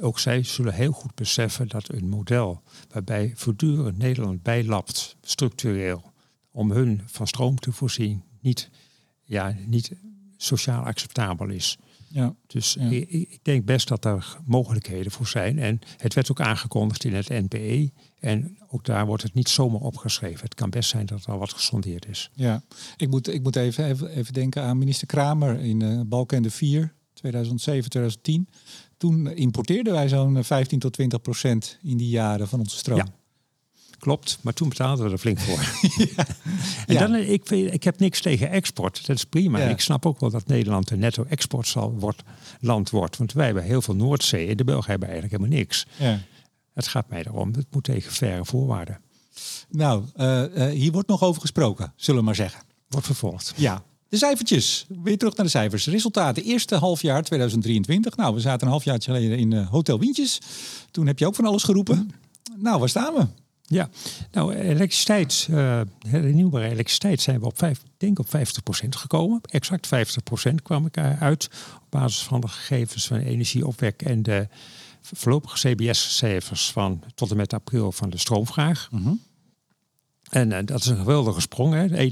[0.00, 6.12] ook zij zullen heel goed beseffen dat een model waarbij voortdurend Nederland bijlapt, structureel,
[6.50, 8.70] om hun van stroom te voorzien, niet,
[9.24, 9.92] ja, niet
[10.36, 11.78] sociaal acceptabel is.
[12.10, 12.90] Ja, dus ja.
[12.90, 15.58] Ik, ik, denk best dat er mogelijkheden voor zijn.
[15.58, 17.90] En het werd ook aangekondigd in het NPE.
[18.20, 20.40] En ook daar wordt het niet zomaar opgeschreven.
[20.40, 22.30] Het kan best zijn dat er al wat gesondeerd is.
[22.34, 22.62] Ja,
[22.96, 26.94] ik moet, ik moet even, even, even denken aan minister Kramer in uh, Balkende 4,
[27.12, 28.48] 2007, 2010
[28.96, 32.98] Toen importeerden wij zo'n 15 tot 20 procent in die jaren van onze stroom.
[32.98, 33.17] Ja.
[33.98, 35.58] Klopt, maar toen betaalden we er flink voor.
[36.16, 36.26] ja.
[36.86, 39.58] En dan, ik, ik heb niks tegen export, dat is prima.
[39.58, 42.22] Ik snap ook wel dat Nederland een netto-export wordt,
[42.60, 43.16] land wordt.
[43.16, 45.86] Want wij hebben heel veel Noordzee en de Belgen hebben eigenlijk helemaal niks.
[45.96, 46.20] Ja.
[46.74, 49.00] Het gaat mij erom, het moet tegen faire voorwaarden.
[49.68, 52.62] Nou, uh, hier wordt nog over gesproken, zullen we maar zeggen.
[52.88, 53.52] Wordt vervolgd.
[53.56, 54.86] Ja, de cijfertjes.
[55.02, 55.86] Weer terug naar de cijfers.
[55.86, 56.42] Resultaten.
[56.42, 58.16] Eerste halfjaar 2023.
[58.16, 60.40] Nou, we zaten een halfjaartje geleden in uh, Hotel Wientjes.
[60.90, 62.10] Toen heb je ook van alles geroepen.
[62.56, 63.26] Nou, waar staan we?
[63.70, 63.88] Ja,
[64.32, 68.30] nou, elektriciteit, uh, hernieuwbare elektriciteit zijn we op, vijf, denk op 50%
[68.88, 69.40] gekomen.
[69.42, 69.88] Exact
[70.50, 74.48] 50% kwam ik uit op basis van de gegevens van energieopwek en de
[75.02, 78.88] voorlopige CBS-cijfers van tot en met april van de stroomvraag.
[78.90, 79.26] Mm
[80.30, 82.10] en uh, dat is een geweldige sprong, hè?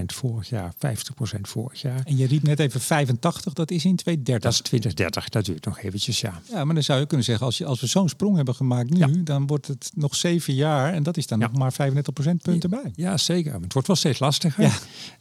[0.00, 2.00] 41% vorig jaar, 50% vorig jaar.
[2.04, 4.42] En je riep net even 85, dat is in 2030.
[4.42, 6.40] Dat is 2030, dat duurt nog eventjes, ja.
[6.50, 8.90] Ja, maar dan zou je kunnen zeggen, als, je, als we zo'n sprong hebben gemaakt
[8.90, 12.70] nu, dan wordt het nog zeven jaar en dat is dan nog maar 35 procentpunten
[12.70, 12.92] bij.
[12.94, 13.60] Ja, zeker.
[13.60, 14.72] Het wordt wel steeds lastiger.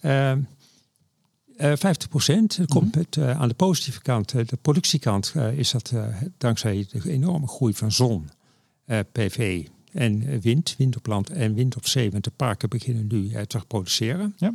[0.02, 0.32] Ja.
[0.36, 0.42] Uh,
[1.58, 5.94] uh, 50 procent komt het, uh, aan de positieve kant, uh, de productiekant, is dat
[6.38, 8.30] dankzij de enorme groei van zon,
[9.12, 12.12] PV, en wind, wind op land en wind op zee.
[12.12, 14.36] Want de parken beginnen nu uh, te produceren.
[14.38, 14.54] Ja.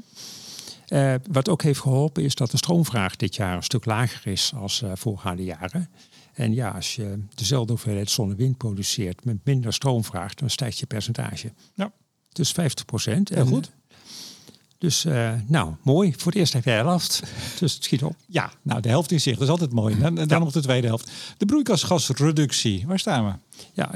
[0.88, 4.52] Uh, wat ook heeft geholpen is dat de stroomvraag dit jaar een stuk lager is
[4.56, 5.88] als uh, voorgaande jaren.
[6.32, 10.78] En ja, als je dezelfde hoeveelheid zon en wind produceert met minder stroomvraag, dan stijgt
[10.78, 11.52] je percentage.
[11.74, 11.92] Ja.
[12.32, 13.28] Dus 50 procent.
[13.28, 13.70] Heel goed.
[14.78, 16.12] Dus uh, nou, mooi.
[16.16, 17.22] Voor het eerst heb jij de helft.
[17.58, 18.16] Dus het schiet op.
[18.26, 19.32] Ja, nou de helft in zich.
[19.32, 19.94] Dat is altijd mooi.
[19.94, 21.10] En dan, dan nog de tweede helft.
[21.36, 22.86] De broeikasgasreductie.
[22.86, 23.58] Waar staan we?
[23.72, 23.90] Ja,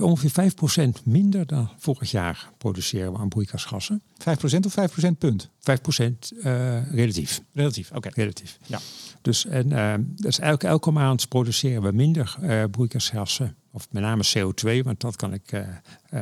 [0.00, 0.52] ongeveer
[1.00, 4.02] 5% minder dan vorig jaar produceren we aan broeikasgassen.
[4.18, 4.24] 5%
[4.66, 5.48] of 5% punt?
[5.48, 7.42] 5% uh, relatief.
[7.52, 8.08] Relatief, oké.
[8.14, 8.58] Relatief.
[8.66, 8.78] Ja.
[9.22, 14.24] Dus, en, uh, dus elke, elke maand produceren we minder uh, broeikasgassen, of met name
[14.36, 15.64] CO2, want dat kan ik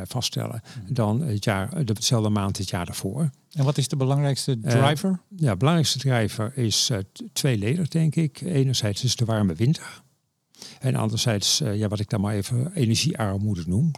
[0.05, 0.95] vaststellen, mm.
[0.95, 3.31] dan het jaar, dezelfde maand het jaar daarvoor.
[3.53, 5.21] En wat is de belangrijkste driver?
[5.37, 6.91] ja, de belangrijkste driver is
[7.33, 8.41] tweeledig, denk ik.
[8.41, 10.03] Enerzijds is de warme winter.
[10.81, 13.91] En anderzijds, uh, ja, wat ik dan maar even energiearmoede noem.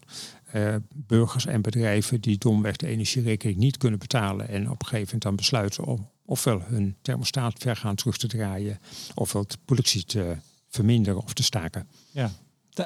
[0.55, 5.05] Uh, burgers en bedrijven die domweg de energierekening niet kunnen betalen en op een gegeven
[5.05, 8.79] moment dan besluiten om ofwel hun thermostaat vergaan terug te draaien,
[9.15, 10.37] ofwel de productie te
[10.69, 11.89] verminderen of te staken.
[12.11, 12.31] Ja.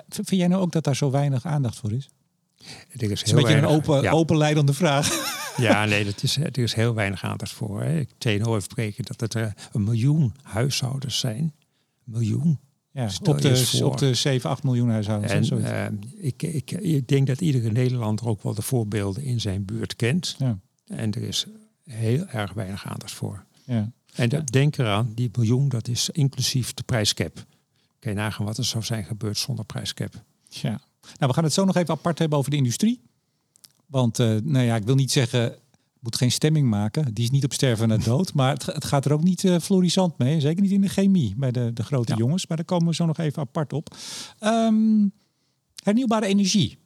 [0.08, 2.08] vind jij nou ook dat daar zo weinig aandacht voor is?
[2.96, 4.10] Er is, heel een beetje een open, ja.
[4.10, 5.08] openleidende vraag.
[5.56, 7.82] Ja, nee, dat is, er is heel weinig aandacht voor.
[7.82, 8.04] Hè.
[8.18, 11.38] TNO heeft berekend dat het er een miljoen huishoudens zijn.
[11.38, 11.52] Een
[12.04, 12.58] miljoen.
[12.92, 15.50] Ja, op, de, op de 7, 8 miljoen huishoudens.
[15.50, 19.64] En, uh, ik, ik, ik denk dat iedere Nederlander ook wel de voorbeelden in zijn
[19.64, 20.34] buurt kent.
[20.38, 20.58] Ja.
[20.86, 21.46] En er is
[21.84, 23.44] heel erg weinig aandacht voor.
[23.64, 23.92] Ja.
[24.14, 24.40] En ja.
[24.40, 27.44] denk eraan, die miljoen, dat is inclusief de prijscap.
[27.98, 30.22] Kun je nagaan wat er zou zijn gebeurd zonder prijscap.
[30.48, 30.80] Ja.
[31.00, 33.00] Nou, we gaan het zo nog even apart hebben over de industrie.
[33.86, 35.54] Want, uh, nou ja, ik wil niet zeggen
[36.00, 37.14] moet geen stemming maken.
[37.14, 38.32] Die is niet op sterven naar dood.
[38.40, 40.40] Maar het, het, gaat er ook niet uh, florissant mee.
[40.40, 42.46] Zeker niet in de chemie bij de, de grote jongens.
[42.46, 43.96] Maar daar komen we zo nog even apart op.
[44.40, 45.12] Um,
[45.84, 46.78] hernieuwbare energie.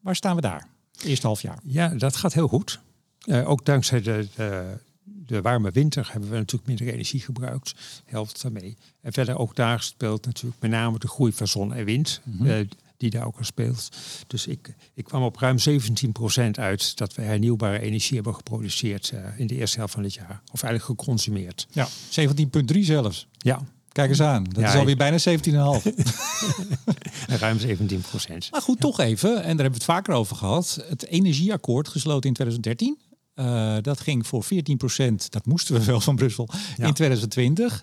[0.00, 0.68] Waar staan we daar?
[1.04, 1.58] Eerste half jaar.
[1.62, 2.80] Ja, dat gaat heel goed.
[3.24, 8.02] Uh, ook dankzij de, de, de, warme winter hebben we natuurlijk minder energie gebruikt.
[8.04, 8.76] Helpt daarmee.
[9.00, 12.20] En verder ook daar speelt natuurlijk met name de groei van zon en wind.
[12.24, 12.68] Mm -hmm
[13.00, 13.88] die daar ook al speelt.
[14.26, 19.20] Dus ik, ik kwam op ruim 17% uit dat we hernieuwbare energie hebben geproduceerd uh,
[19.36, 20.42] in de eerste helft van het jaar.
[20.52, 21.66] Of eigenlijk geconsumeerd.
[21.70, 23.26] Ja, 17,3 zelfs.
[23.38, 23.62] Ja.
[23.92, 25.24] Kijk eens aan, dat ja, is alweer bijna 17,5.
[27.40, 28.48] ruim 17 procent.
[28.50, 28.80] Maar goed, ja.
[28.80, 30.84] toch even, en daar hebben we het vaker over gehad.
[30.88, 32.98] Het energieakkoord gesloten in 2013
[33.34, 34.48] uh, dat ging voor 14%
[35.28, 36.86] dat moesten we wel van Brussel, ja.
[36.86, 37.82] in 2020.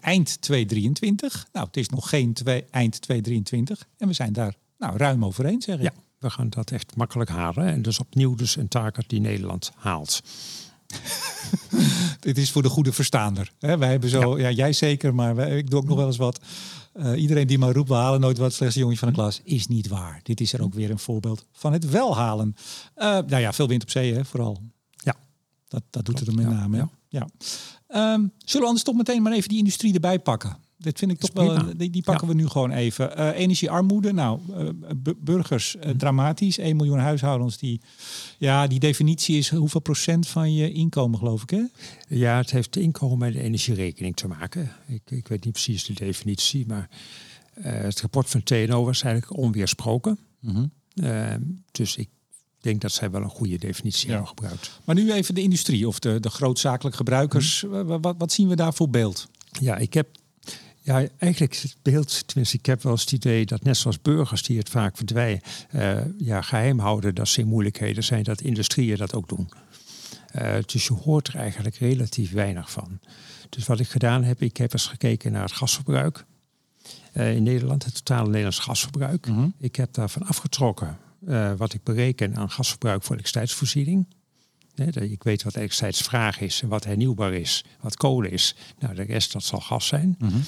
[0.00, 1.46] eind 2023.
[1.52, 3.86] Nou, het is nog geen twee, eind 2023.
[3.98, 5.82] En we zijn daar nou, ruim overeen, zeg ik.
[5.82, 7.66] Ja, we gaan dat echt makkelijk halen.
[7.66, 10.22] En dus opnieuw dus een taak die Nederland haalt.
[12.20, 13.52] Dit is voor de goede verstaander.
[13.58, 14.48] Wij hebben zo, ja.
[14.48, 16.40] ja jij zeker, maar wij, ik doe ook nog wel eens wat.
[16.94, 19.66] Uh, iedereen die maar roept, we halen nooit wat slechts jongetje van de klas, is
[19.66, 20.20] niet waar.
[20.22, 22.54] Dit is er ook weer een voorbeeld van het wel halen.
[22.96, 24.62] Uh, nou ja, veel wind op zee, hè, vooral.
[24.96, 25.14] Ja.
[25.68, 26.76] Dat, dat doet het er met name.
[26.76, 26.90] Ja.
[27.08, 27.28] ja.
[28.12, 30.56] Um, zullen we anders toch meteen maar even die industrie erbij pakken?
[30.80, 33.18] Dit vind ik toch wel, die, die pakken we nu gewoon even.
[33.18, 34.68] Uh, energiearmoede, nou, uh,
[35.16, 36.58] burgers, uh, dramatisch.
[36.58, 37.80] 1 miljoen huishoudens die,
[38.38, 41.62] ja, die definitie is hoeveel procent van je inkomen, geloof ik, hè?
[42.08, 44.72] Ja, het heeft inkomen met de energierekening te maken.
[44.86, 46.88] Ik, ik weet niet precies de definitie, maar
[47.60, 50.18] het rapport van TNO was eigenlijk onweersproken.
[50.40, 51.62] Mm -hmm.
[51.70, 52.08] dus ik
[52.60, 54.10] denk dat zij wel een goede definitie ja.
[54.10, 54.80] hebben gebruikt.
[54.84, 57.64] Maar nu even de industrie of de, de grootzakelijke gebruikers.
[57.64, 58.00] Mm.
[58.00, 59.28] Wat, wat zien we daar voor beeld?
[59.60, 60.06] Ja, ik heb
[60.90, 64.42] Ja, eigenlijk het beeld, tenminste ik heb wel eens het idee dat net zoals burgers
[64.42, 65.42] die het vaak verdwijnen,
[65.74, 69.50] uh, ja, geheim houden dat ze in moeilijkheden zijn, dat industrieën dat ook doen.
[70.34, 73.00] Uh, dus je hoort er eigenlijk relatief weinig van.
[73.48, 76.24] Dus wat ik gedaan heb, ik heb eens gekeken naar het gasverbruik.
[77.14, 79.26] Uh, in Nederland, het totale Nederlands gasverbruik.
[79.26, 79.54] Mm -hmm.
[79.58, 80.98] Ik heb daarvan afgetrokken
[81.56, 84.06] wat ik bereken aan gasverbruik voor elektriciteitsvoorziening.
[84.86, 88.54] Ik weet wat elektriciteitsvraag is en wat hernieuwbaar is, wat kolen is.
[88.78, 90.16] Nou, de rest dat zal gas zijn.
[90.18, 90.42] Mm -hmm.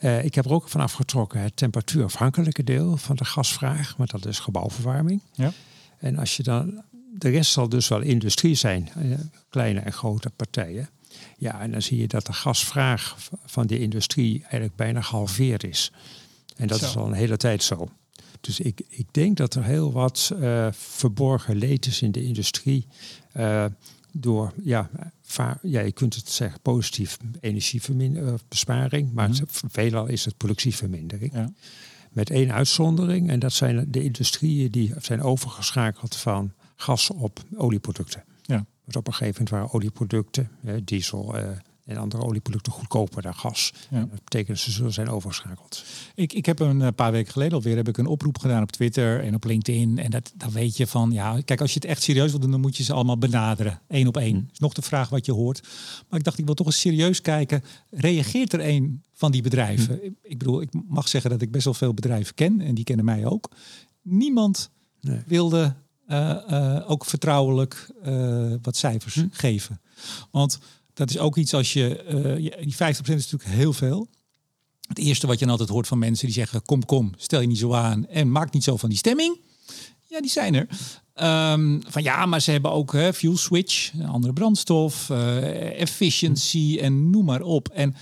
[0.00, 4.26] uh, ik heb er ook van afgetrokken het temperatuurafhankelijke deel van de gasvraag, maar dat
[4.26, 5.22] is gebouwverwarming.
[5.32, 5.52] Ja.
[5.98, 6.82] En als je dan,
[7.18, 10.88] de rest zal dus wel industrie zijn, uh, kleine en grote partijen.
[11.38, 15.92] Ja, en dan zie je dat de gasvraag van de industrie eigenlijk bijna gehalveerd is.
[16.56, 16.86] En dat zo.
[16.86, 17.88] is al een hele tijd zo.
[18.40, 22.86] Dus ik, ik denk dat er heel wat uh, verborgen leed is in de industrie.
[23.36, 23.64] Uh,
[24.12, 24.90] door, ja,
[25.62, 29.70] ja, je kunt het zeggen positief energiebesparing, maar mm -hmm.
[29.70, 31.32] veelal is het productievermindering.
[31.32, 31.52] Ja.
[32.10, 38.24] Met één uitzondering, en dat zijn de industrieën die zijn overgeschakeld van gas op olieproducten.
[38.42, 38.66] Ja.
[38.84, 40.50] Want op een gegeven moment waren olieproducten,
[40.84, 41.34] diesel,
[41.90, 43.72] en andere olieproducten goedkoper dan gas.
[43.90, 44.00] Ja.
[44.00, 45.84] Dat betekent dat ze zullen zijn overgeschakeld.
[46.14, 48.70] Ik, ik heb een eh, paar weken geleden alweer heb ik een oproep gedaan op
[48.70, 49.98] Twitter en op LinkedIn.
[49.98, 52.50] En dat, dan weet je van, ja, kijk, als je het echt serieus wil doen,
[52.50, 53.80] dan moet je ze allemaal benaderen.
[53.88, 54.36] Eén op één.
[54.36, 54.52] Hm.
[54.52, 55.62] Is nog de vraag wat je hoort.
[56.08, 57.62] Maar ik dacht, ik wil toch eens serieus kijken.
[57.90, 59.98] Reageert er een van die bedrijven?
[60.02, 60.10] Hm.
[60.22, 63.04] Ik bedoel, ik mag zeggen dat ik best wel veel bedrijven ken en die kennen
[63.04, 63.50] mij ook.
[64.02, 65.22] Niemand nee.
[65.26, 65.74] wilde
[66.08, 69.26] uh, uh, ook vertrouwelijk uh, wat cijfers hm.
[69.30, 69.80] geven.
[70.30, 70.58] Want
[70.94, 72.04] dat is ook iets als je,
[72.40, 74.08] uh, die 50% is natuurlijk heel veel.
[74.88, 77.46] Het eerste wat je dan altijd hoort van mensen die zeggen, kom, kom, stel je
[77.46, 79.40] niet zo aan en maak niet zo van die stemming.
[80.06, 80.68] Ja, die zijn er.
[81.52, 87.10] Um, van ja, maar ze hebben ook hè, fuel switch, andere brandstof, uh, efficiency en
[87.10, 87.68] noem maar op.
[87.68, 87.94] En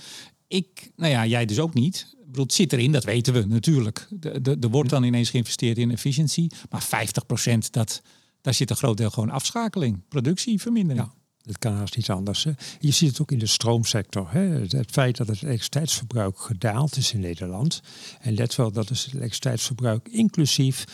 [0.47, 2.07] ik, nou ja, jij dus ook niet.
[2.19, 4.07] Ik bedoel, het zit erin, dat weten we natuurlijk.
[4.43, 6.51] Er wordt dan ineens geïnvesteerd in efficiëntie.
[6.69, 8.01] Maar 50% dat,
[8.41, 11.05] daar zit een groot deel gewoon afschakeling, productievermindering.
[11.05, 11.18] Ja.
[11.49, 12.43] Het kan haast niet anders.
[12.43, 12.51] Hè.
[12.79, 14.31] Je ziet het ook in de stroomsector.
[14.31, 14.39] Hè.
[14.39, 17.81] Het feit dat het elektriciteitsverbruik gedaald is in Nederland.
[18.21, 20.85] En let wel, dat is het elektriciteitsverbruik inclusief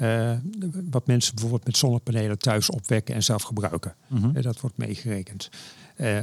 [0.00, 0.32] uh,
[0.90, 3.94] wat mensen bijvoorbeeld met zonnepanelen thuis opwekken en zelf gebruiken.
[4.06, 4.42] Mm -hmm.
[4.42, 5.48] dat wordt meegerekend.
[5.96, 6.18] Uh,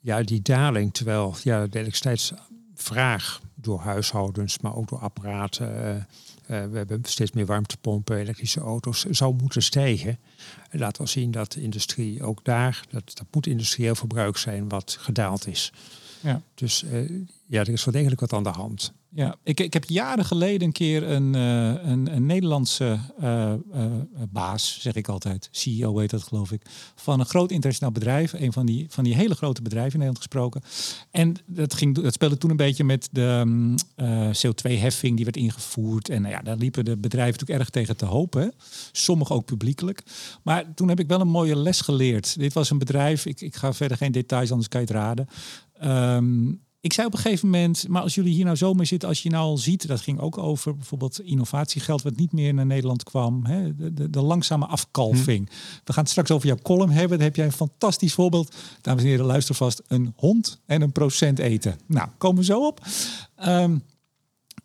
[0.00, 6.04] ja, die daling, terwijl ja, de elektriciteitsvraag door huishoudens, maar ook door apparaten, uh,
[6.46, 10.18] we hebben steeds meer warmtepompen, elektrische auto's, zou moeten stijgen.
[10.70, 14.68] En laat wel zien dat de industrie ook daar, dat, dat moet industrieel verbruik zijn
[14.68, 15.72] wat gedaald is.
[16.20, 16.42] Ja.
[16.54, 17.10] Dus uh,
[17.46, 18.92] ja, er is wel degelijk wat aan de hand.
[19.12, 23.84] Ja, ik, ik heb jaren geleden een keer een, uh, een, een, Nederlandse uh, uh,
[24.28, 26.62] baas, zeg ik altijd, CEO heet dat geloof ik,
[26.94, 30.24] van een groot internationaal bedrijf, een van die, van die hele grote bedrijven in Nederland
[30.24, 30.62] gesproken.
[31.10, 33.74] En dat, ging, dat speelde toen een beetje met de um,
[34.36, 36.08] CO2-heffing die werd ingevoerd.
[36.08, 38.52] En nou ja, daar liepen de bedrijven natuurlijk erg tegen te hopen,
[38.92, 40.02] sommige ook publiekelijk.
[40.42, 42.38] Maar toen heb ik wel een mooie les geleerd.
[42.38, 45.28] Dit was een bedrijf, ik, ik ga verder geen details, anders kan je het raden.
[45.84, 49.08] Um, ik zei op een gegeven moment, maar als jullie hier nou zo mee zitten,
[49.08, 52.66] als je nou al ziet, dat ging ook over bijvoorbeeld innovatiegeld wat niet meer naar
[52.66, 55.48] Nederland kwam, hè, de, de, de langzame afkalving.
[55.48, 55.54] Hm.
[55.84, 57.18] We gaan het straks over jouw column hebben.
[57.18, 58.54] Daar heb jij een fantastisch voorbeeld.
[58.80, 59.82] Dames en heren, luister vast.
[59.86, 61.78] Een hond en een procent eten.
[61.86, 62.86] Nou, komen we zo op.
[63.46, 63.82] Um,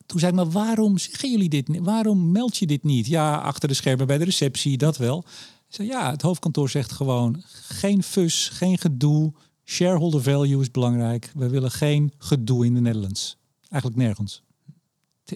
[0.05, 1.79] toen zei ik, maar waarom zeggen jullie dit?
[1.79, 3.07] Waarom meld je dit niet?
[3.07, 5.23] Ja, achter de schermen bij de receptie, dat wel.
[5.67, 9.33] Ik zei, ja, het hoofdkantoor zegt gewoon geen fus, geen gedoe.
[9.65, 11.31] Shareholder value is belangrijk.
[11.35, 13.37] We willen geen gedoe in de Netherlands.
[13.69, 14.43] Eigenlijk nergens.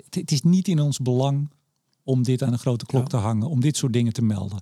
[0.09, 1.49] Het is niet in ons belang
[2.03, 3.07] om dit aan een grote klok ja.
[3.07, 4.61] te hangen, om dit soort dingen te melden.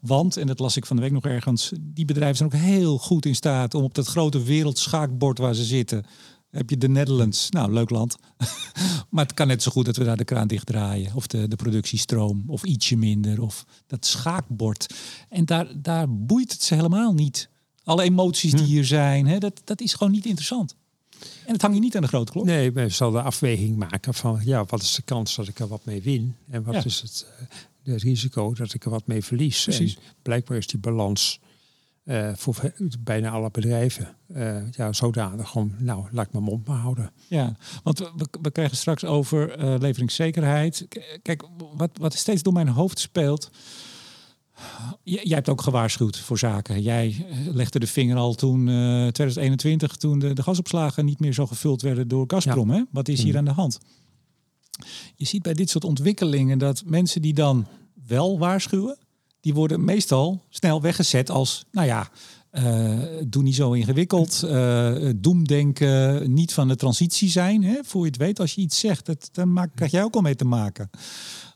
[0.00, 2.98] Want, en dat las ik van de week nog ergens, die bedrijven zijn ook heel
[2.98, 6.04] goed in staat om op dat grote wereldschaakbord waar ze zitten,
[6.50, 7.50] heb je de Netherlands.
[7.50, 8.16] Nou, leuk land.
[9.10, 11.14] maar het kan net zo goed dat we daar de kraan dicht draaien.
[11.14, 12.44] Of de, de productiestroom.
[12.46, 13.42] Of ietsje minder.
[13.42, 14.94] Of dat schaakbord.
[15.28, 17.48] En daar, daar boeit het ze helemaal niet
[17.84, 18.66] alle emoties die hm.
[18.66, 20.76] hier zijn, hè, dat, dat is gewoon niet interessant.
[21.46, 22.44] En het hangt je niet aan de grote klok.
[22.44, 25.68] Nee, men zal de afweging maken van ja, wat is de kans dat ik er
[25.68, 26.36] wat mee win?
[26.50, 26.84] En wat ja.
[26.84, 27.26] is het,
[27.82, 29.62] het risico dat ik er wat mee verlies?
[29.62, 29.94] Precies.
[29.94, 31.40] En blijkbaar is die balans
[32.04, 36.78] uh, voor bijna alle bedrijven uh, ja, zodanig om, nou, laat ik mijn mond maar
[36.78, 37.12] houden.
[37.28, 40.86] Ja, want we, we krijgen straks over leveringszekerheid.
[41.22, 41.44] Kijk,
[41.76, 43.50] wat, wat steeds door mijn hoofd speelt
[45.02, 46.82] Jij hebt ook gewaarschuwd voor zaken.
[46.82, 51.20] Jij eh, legde de vinger al toen uh, eh, 2021, toen de, de, gasopslagen niet
[51.20, 52.70] meer zo gevuld werden door Gazprom.
[52.70, 52.76] Ja.
[52.76, 52.82] Hè?
[52.90, 53.38] Wat is hier mm.
[53.38, 53.80] aan de hand?
[55.16, 57.66] Je ziet bij dit soort ontwikkelingen dat mensen die dan
[58.06, 58.98] wel waarschuwen,
[59.40, 62.08] die worden meestal snel weggezet als, nou ja,
[62.58, 64.42] Uh, doe niet zo ingewikkeld.
[64.44, 67.64] Uh, doemdenken, niet van de transitie zijn.
[67.64, 67.76] Hè?
[67.82, 70.20] Voor je het weet, als je iets zegt, dat, dan maak, krijg jij ook al
[70.20, 70.90] mee te maken.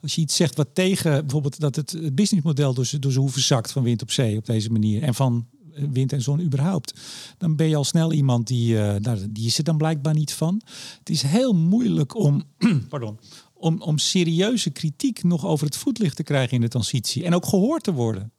[0.03, 3.43] Als je iets zegt wat tegen bijvoorbeeld dat het, het businessmodel door, door zijn hoeven
[3.43, 5.03] zakt van wind op zee op deze manier.
[5.03, 5.47] En van
[5.93, 7.01] wind en zon überhaupt.
[7.39, 8.95] Dan ben je al snel iemand die, uh,
[9.31, 10.63] die is er dan blijkbaar niet van.
[10.99, 12.43] Het is heel moeilijk om,
[12.89, 13.19] pardon,
[13.55, 17.25] om, om serieuze kritiek nog over het voetlicht te krijgen in de transitie.
[17.25, 18.33] En ook gehoord te worden.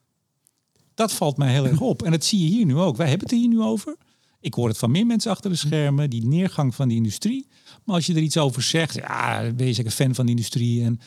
[0.99, 2.03] Dat valt mij heel erg op.
[2.03, 2.97] En dat zie je hier nu ook.
[2.97, 3.95] Wij hebben het hier nu over.
[4.39, 7.47] Ik hoor het van meer mensen achter de schermen, die neergang van de industrie.
[7.83, 10.83] Maar als je er iets over zegt, ja, ben je zeker fan van de industrie
[10.83, 10.99] en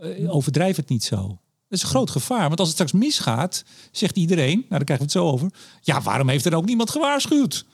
[0.00, 1.26] uh, overdrijf het niet zo.
[1.26, 1.38] Dat
[1.78, 2.46] is een groot gevaar.
[2.46, 5.50] Want als het straks misgaat, zegt iedereen, nou daar krijgen we het zo over.
[5.80, 7.66] Ja, waarom heeft er ook niemand gewaarschuwd?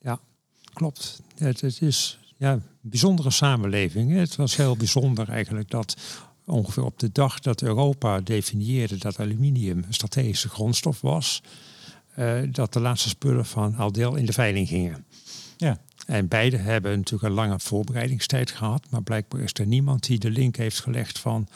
[0.00, 0.20] Ja,
[0.72, 1.20] klopt.
[1.36, 4.12] Het, het is ja, een bijzondere samenleving.
[4.12, 5.96] Het was heel bijzonder eigenlijk dat
[6.46, 11.42] ongeveer op de dag dat Europa definieerde dat aluminium een strategische grondstof was,
[12.18, 15.04] uh, dat de laatste spullen van Aldel in de veiling gingen.
[15.56, 15.78] Ja.
[16.06, 20.30] En beide hebben natuurlijk een lange voorbereidingstijd gehad, maar blijkbaar is er niemand die de
[20.30, 21.48] link heeft gelegd van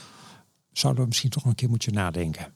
[0.73, 2.55] zouden we misschien toch een keer moeten nadenken.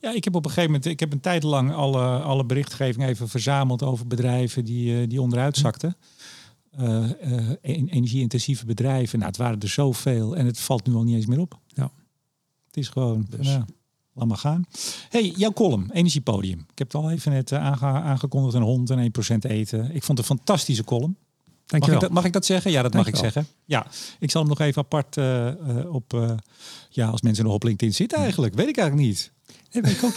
[0.00, 3.06] Ja, ik heb op een gegeven moment, ik heb een tijd lang alle, alle berichtgeving
[3.06, 5.96] even verzameld over bedrijven die, uh, die onderuit zakten.
[6.80, 9.18] Uh, uh, energie-intensieve bedrijven.
[9.18, 11.58] Nou, het waren er zoveel en het valt nu al niet eens meer op.
[11.66, 11.90] Ja.
[12.66, 13.46] Het is gewoon, dus.
[13.46, 13.66] ja,
[14.12, 14.64] laat maar gaan.
[15.08, 16.58] hey, jouw column, Energiepodium.
[16.58, 19.94] Ik heb het al even net aangekondigd, een hond en 1% eten.
[19.94, 21.16] Ik vond het een fantastische column.
[21.66, 22.70] Mag ik, dat, mag ik dat zeggen?
[22.70, 23.46] Ja, dat mag ik zeggen.
[23.64, 23.86] Ja,
[24.18, 25.16] ik zal hem nog even apart
[25.86, 26.38] op,
[26.90, 28.54] ja, als mensen nog op LinkedIn zitten eigenlijk.
[28.54, 29.32] Weet ik eigenlijk niet.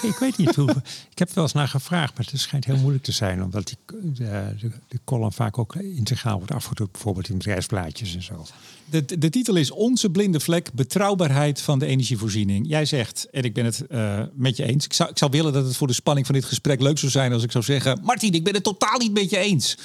[0.01, 0.69] Ik, weet niet hoe.
[1.11, 3.67] Ik heb er wel eens naar gevraagd, maar het schijnt heel moeilijk te zijn, omdat
[3.67, 3.77] die,
[4.13, 8.45] de, de, de column vaak ook integraal wordt afgedrukt, bijvoorbeeld in bedrijfsblaadjes en zo.
[8.85, 12.67] De, de titel is Onze blinde vlek, betrouwbaarheid van de energievoorziening.
[12.67, 15.53] Jij zegt, en ik ben het uh, met je eens, ik zou, ik zou willen
[15.53, 17.99] dat het voor de spanning van dit gesprek leuk zou zijn als ik zou zeggen,
[18.03, 19.77] Martin, ik ben het totaal niet met je eens.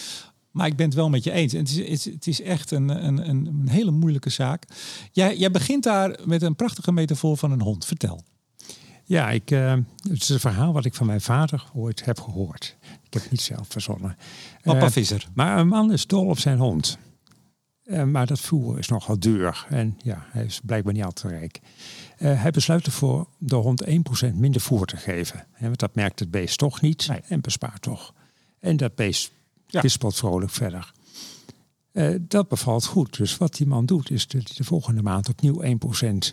[0.51, 1.53] Maar ik ben het wel met je eens.
[1.53, 4.65] En het, is, het is echt een, een, een hele moeilijke zaak.
[5.13, 7.85] Jij, jij begint daar met een prachtige metafoor van een hond.
[7.85, 8.25] Vertel.
[9.05, 9.73] Ja, ik, uh,
[10.11, 12.77] het is een verhaal wat ik van mijn vader ooit heb gehoord.
[12.81, 14.17] Ik heb het niet zelf verzonnen.
[14.63, 15.27] Papa uh, Visser.
[15.35, 16.99] Maar een man is dol op zijn hond.
[17.85, 19.67] Uh, maar dat voer is nogal duur.
[19.69, 21.61] En ja, hij is blijkbaar niet al te rijk.
[22.17, 23.91] hij besluit ervoor de hond 1%
[24.35, 25.47] minder voer te geven.
[25.59, 28.15] want dat merkt het beest toch niet en bespaart toch.
[28.61, 29.33] En dat beest
[29.67, 29.83] ja.
[29.99, 30.93] vrolijk verder.
[31.93, 33.17] Uh, dat bevalt goed.
[33.17, 35.67] Dus wat die man doet, is dat hij de volgende maand opnieuw 1%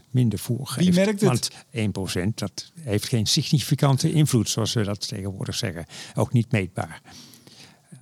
[0.10, 0.88] minder voer geeft.
[0.88, 1.52] Wie merkt het?
[1.72, 5.86] Want 1% dat heeft geen significante invloed, zoals we dat tegenwoordig zeggen.
[6.16, 7.02] Ook niet meetbaar.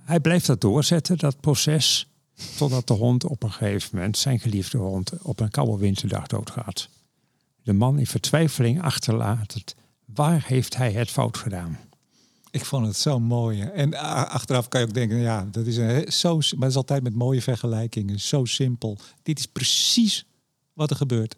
[0.04, 2.08] Hij blijft dat doorzetten, dat proces,
[2.56, 6.88] totdat de hond op een gegeven moment, zijn geliefde hond, op een koude winterdag doodgaat.
[7.62, 9.74] De man in vertwijfeling achterlaat
[10.14, 11.78] Waar heeft hij het fout gedaan?
[12.58, 13.60] Ik vond het zo mooi.
[13.60, 13.94] En
[14.28, 17.14] achteraf kan je ook denken, ja, dat is een, zo, maar het is altijd met
[17.14, 18.20] mooie vergelijkingen.
[18.20, 18.98] Zo simpel.
[19.22, 20.26] Dit is precies
[20.72, 21.36] wat er gebeurt.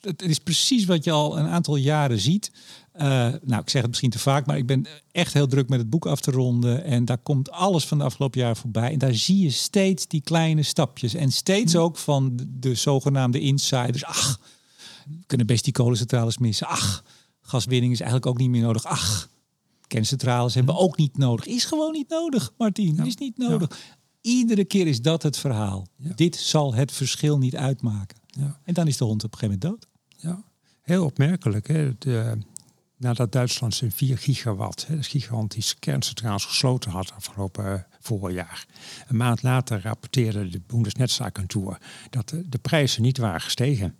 [0.00, 2.52] Het is precies wat je al een aantal jaren ziet.
[2.96, 3.02] Uh,
[3.42, 5.90] nou, ik zeg het misschien te vaak, maar ik ben echt heel druk met het
[5.90, 6.84] boek af te ronden.
[6.84, 8.92] En daar komt alles van de afgelopen jaar voorbij.
[8.92, 11.14] En daar zie je steeds die kleine stapjes.
[11.14, 14.04] En steeds ook van de, de zogenaamde insiders.
[14.04, 14.40] Ach,
[15.26, 16.66] kunnen best die kolencentrales missen.
[16.66, 17.04] Ach,
[17.40, 18.84] gaswinning is eigenlijk ook niet meer nodig.
[18.84, 19.28] Ach,
[19.90, 21.46] Kerncentrales hebben we ook niet nodig.
[21.46, 23.06] Is gewoon niet nodig, Martin.
[23.06, 23.94] Is niet nodig.
[24.20, 25.86] Iedere keer is dat het verhaal.
[25.96, 28.18] Dit zal het verschil niet uitmaken.
[28.64, 29.90] En dan is de hond op een gegeven moment dood.
[30.16, 30.44] Ja,
[30.82, 31.68] heel opmerkelijk.
[31.68, 31.98] Hè?
[31.98, 32.38] De,
[32.96, 38.66] nadat Duitsland zijn 4 gigawatt, hè, gigantische kerncentrales gesloten had afgelopen uh, voorjaar.
[39.08, 41.78] Een maand later rapporteerde de Bundesnetzagentur
[42.10, 43.96] dat de, de prijzen niet waren gestegen.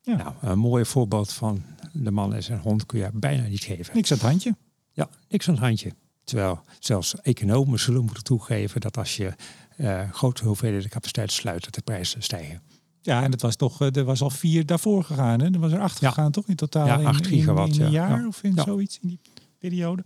[0.00, 0.16] Ja.
[0.16, 3.94] Nou, een mooi voorbeeld van de man en zijn hond kun je bijna niet geven.
[3.94, 4.54] Niks aan het handje.
[4.94, 5.92] Ja, niks aan het handje.
[6.24, 9.34] Terwijl zelfs economen zullen moeten toegeven dat als je
[9.78, 12.62] uh, grote hoeveelheden capaciteit sluit, dat de prijzen stijgen.
[13.02, 15.40] Ja, en het was toch, eh, er was al vier daarvoor gegaan.
[15.40, 15.52] Hè?
[15.52, 16.48] Er was er acht gegaan, toch?
[16.48, 19.20] In totaal ja, acht gigawatt, in, een jaar of in zoiets in die
[19.58, 20.04] periode.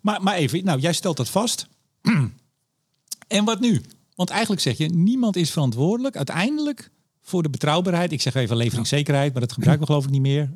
[0.00, 1.68] Maar, maar even, nou, jij stelt dat vast.
[3.28, 3.80] en wat nu?
[4.14, 6.90] Want eigenlijk zeg je, niemand is verantwoordelijk uiteindelijk
[7.20, 8.12] voor de betrouwbaarheid.
[8.12, 10.52] Ik zeg even leveringszekerheid, maar dat gebruiken we geloof ik niet meer.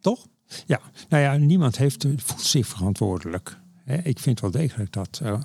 [0.00, 0.26] Toch?
[0.66, 3.58] Ja, nou ja, niemand heeft, voelt zich verantwoordelijk.
[4.02, 5.40] Ik vind wel degelijk dat uh,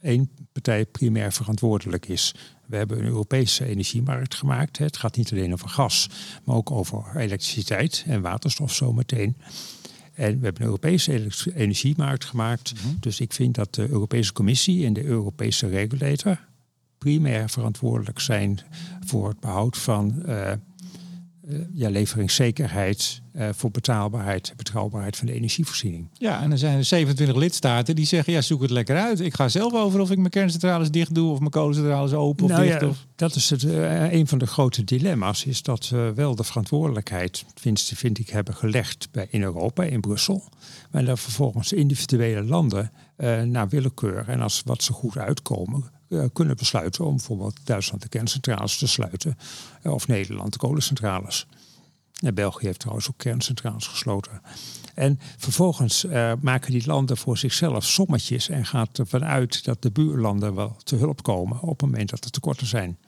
[0.00, 2.34] één partij primair verantwoordelijk is.
[2.66, 4.78] We hebben een Europese energiemarkt gemaakt.
[4.78, 6.08] Het gaat niet alleen over gas,
[6.44, 9.36] maar ook over elektriciteit en waterstof zometeen.
[10.14, 12.74] En we hebben een Europese energiemarkt gemaakt.
[12.74, 12.94] Mhm.
[13.00, 16.38] Dus ik vind dat de Europese Commissie en de Europese regulator
[16.98, 18.60] primair verantwoordelijk zijn
[19.04, 20.52] voor het behoud van uh,
[21.72, 26.08] ja, leveringszekerheid, uh, voor betaalbaarheid, betrouwbaarheid van de energievoorziening.
[26.12, 29.20] Ja, en er zijn er 27 lidstaten die zeggen, ja, zoek het lekker uit.
[29.20, 32.50] Ik ga zelf over of ik mijn kerncentrales dicht doe of mijn kolencentrales open of
[32.50, 32.80] nou dicht.
[32.80, 33.06] Ja, of...
[33.16, 37.44] Dat is het, uh, een van de grote dilemma's, is dat we wel de verantwoordelijkheid,
[37.54, 40.48] vind, vind ik, hebben gelegd bij, in Europa, in Brussel.
[40.90, 42.90] Maar dat vervolgens individuele landen
[43.44, 45.84] naar willekeur en als wat ze goed uitkomen,
[46.32, 49.38] kunnen besluiten om bijvoorbeeld Duitsland de kerncentrales te sluiten
[49.82, 51.46] of Nederland de kolencentrales.
[52.20, 54.40] En België heeft trouwens ook kerncentrales gesloten.
[54.94, 59.90] En vervolgens uh, maken die landen voor zichzelf sommetjes en gaat ervan uit dat de
[59.90, 62.98] buurlanden wel te hulp komen op het moment dat er tekorten zijn.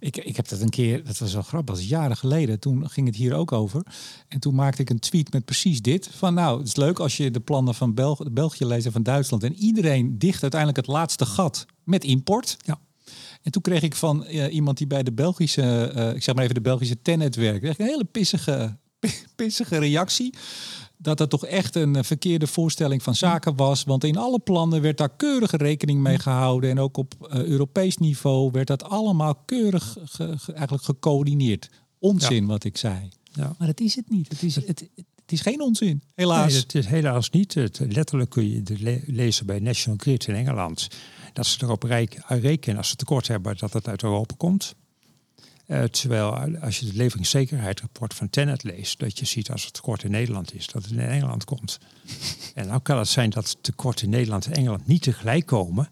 [0.00, 2.60] Ik, ik heb dat een keer, dat was wel grappig, dat was jaren geleden.
[2.60, 3.82] Toen ging het hier ook over.
[4.28, 6.08] En toen maakte ik een tweet met precies dit.
[6.12, 9.02] Van nou, het is leuk als je de plannen van Belg België leest en van
[9.02, 9.42] Duitsland.
[9.42, 12.56] En iedereen dicht uiteindelijk het laatste gat met import.
[12.64, 12.78] Ja.
[13.42, 16.42] En toen kreeg ik van uh, iemand die bij de Belgische, uh, ik zeg maar
[16.42, 18.76] even de Belgische Tenet werkt, een hele pissige,
[19.36, 20.34] pissige reactie.
[20.98, 23.84] Dat dat toch echt een verkeerde voorstelling van zaken was.
[23.84, 26.70] Want in alle plannen werd daar keurige rekening mee gehouden.
[26.70, 31.70] En ook op uh, Europees niveau werd dat allemaal keurig ge, ge, eigenlijk gecoördineerd.
[31.98, 32.46] Onzin ja.
[32.46, 33.08] wat ik zei.
[33.32, 33.54] Ja.
[33.58, 34.28] Maar het is het niet.
[34.28, 36.52] Het is, het, het is geen onzin, helaas.
[36.52, 37.54] Nee, het is helaas niet.
[37.54, 40.88] Het, letterlijk kun je le lezen bij National Grid in Engeland
[41.36, 41.82] dat ze erop
[42.28, 44.74] rekenen als ze tekort hebben dat het uit Europa komt.
[45.66, 50.02] Uh, terwijl als je het leveringszekerheidsrapport van Tenet leest, dat je ziet als het tekort
[50.02, 51.78] in Nederland is, dat het in Engeland komt.
[52.54, 55.88] en nou kan het zijn dat het tekort in Nederland en Engeland niet tegelijk komen.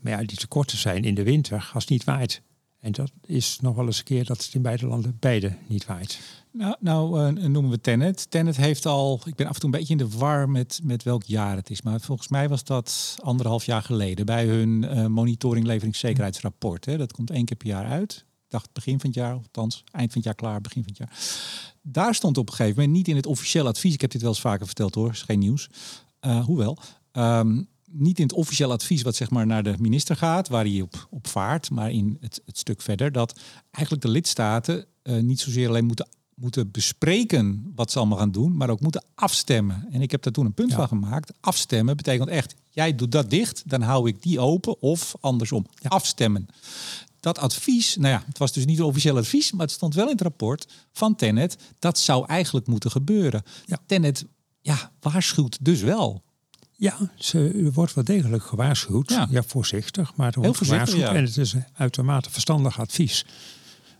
[0.00, 2.42] Maar ja, die tekorten zijn in de winter als het niet waait.
[2.80, 5.86] En dat is nog wel eens een keer dat het in beide landen beide niet
[5.86, 6.18] waait.
[6.56, 8.30] Nou, nou uh, noemen we Tenet.
[8.30, 11.02] Tenet heeft al, ik ben af en toe een beetje in de war met, met
[11.02, 11.82] welk jaar het is.
[11.82, 16.84] Maar volgens mij was dat anderhalf jaar geleden bij hun uh, monitoring leveringszekerheidsrapport.
[16.84, 16.96] Hè.
[16.96, 18.12] Dat komt één keer per jaar uit.
[18.16, 20.98] Ik dacht begin van het jaar, althans eind van het jaar klaar, begin van het
[20.98, 21.18] jaar.
[21.82, 24.30] Daar stond op een gegeven moment, niet in het officiële advies, ik heb dit wel
[24.30, 25.70] eens vaker verteld hoor, is geen nieuws.
[26.20, 26.78] Uh, hoewel,
[27.12, 30.80] um, niet in het officiële advies wat zeg maar naar de minister gaat, waar hij
[30.80, 33.40] op, op vaart, maar in het, het stuk verder, dat
[33.70, 34.86] eigenlijk de lidstaten
[35.20, 39.86] niet zozeer alleen moeten, moeten bespreken wat ze allemaal gaan doen, maar ook moeten afstemmen.
[39.90, 40.76] En ik heb daar toen een punt ja.
[40.76, 41.32] van gemaakt.
[41.40, 45.88] Afstemmen betekent echt, jij doet dat dicht, dan hou ik die open, of andersom, ja.
[45.88, 46.46] afstemmen.
[47.20, 50.04] Dat advies, nou ja, het was dus niet een officieel advies, maar het stond wel
[50.04, 51.56] in het rapport van Tenet.
[51.78, 53.42] Dat zou eigenlijk moeten gebeuren.
[53.64, 53.78] Ja.
[53.86, 54.24] Tenet
[54.60, 56.22] ja, waarschuwt dus wel.
[56.78, 59.10] Ja, ze wordt wel degelijk gewaarschuwd.
[59.10, 61.02] Ja, ja voorzichtig, maar er wordt gewaarschuwd.
[61.02, 63.24] En het is uitermate verstandig advies.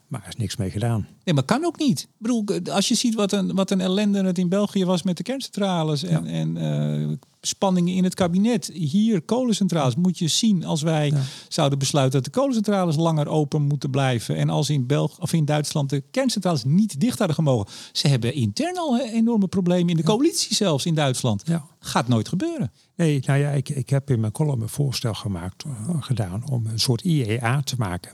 [0.08, 1.06] Maar er is niks mee gedaan.
[1.24, 2.00] Nee, maar kan ook niet.
[2.00, 5.16] Ik bedoel, als je ziet wat een, wat een ellende het in België was met
[5.16, 6.30] de kerncentrales en, ja.
[6.30, 8.70] en uh, spanningen in het kabinet.
[8.72, 11.20] Hier, kolencentrales, moet je zien als wij ja.
[11.48, 14.36] zouden besluiten dat de kolencentrales langer open moeten blijven.
[14.36, 17.66] En als in, België of in Duitsland de kerncentrales niet dicht hadden gemogen.
[17.92, 21.42] Ze hebben intern al enorme problemen in de coalitie zelfs in Duitsland.
[21.78, 22.72] Gaat nooit gebeuren.
[22.96, 26.66] Nee, nou ja, ik, ik heb in mijn column een voorstel gemaakt, uh, gedaan om
[26.66, 28.12] een soort IEA te maken.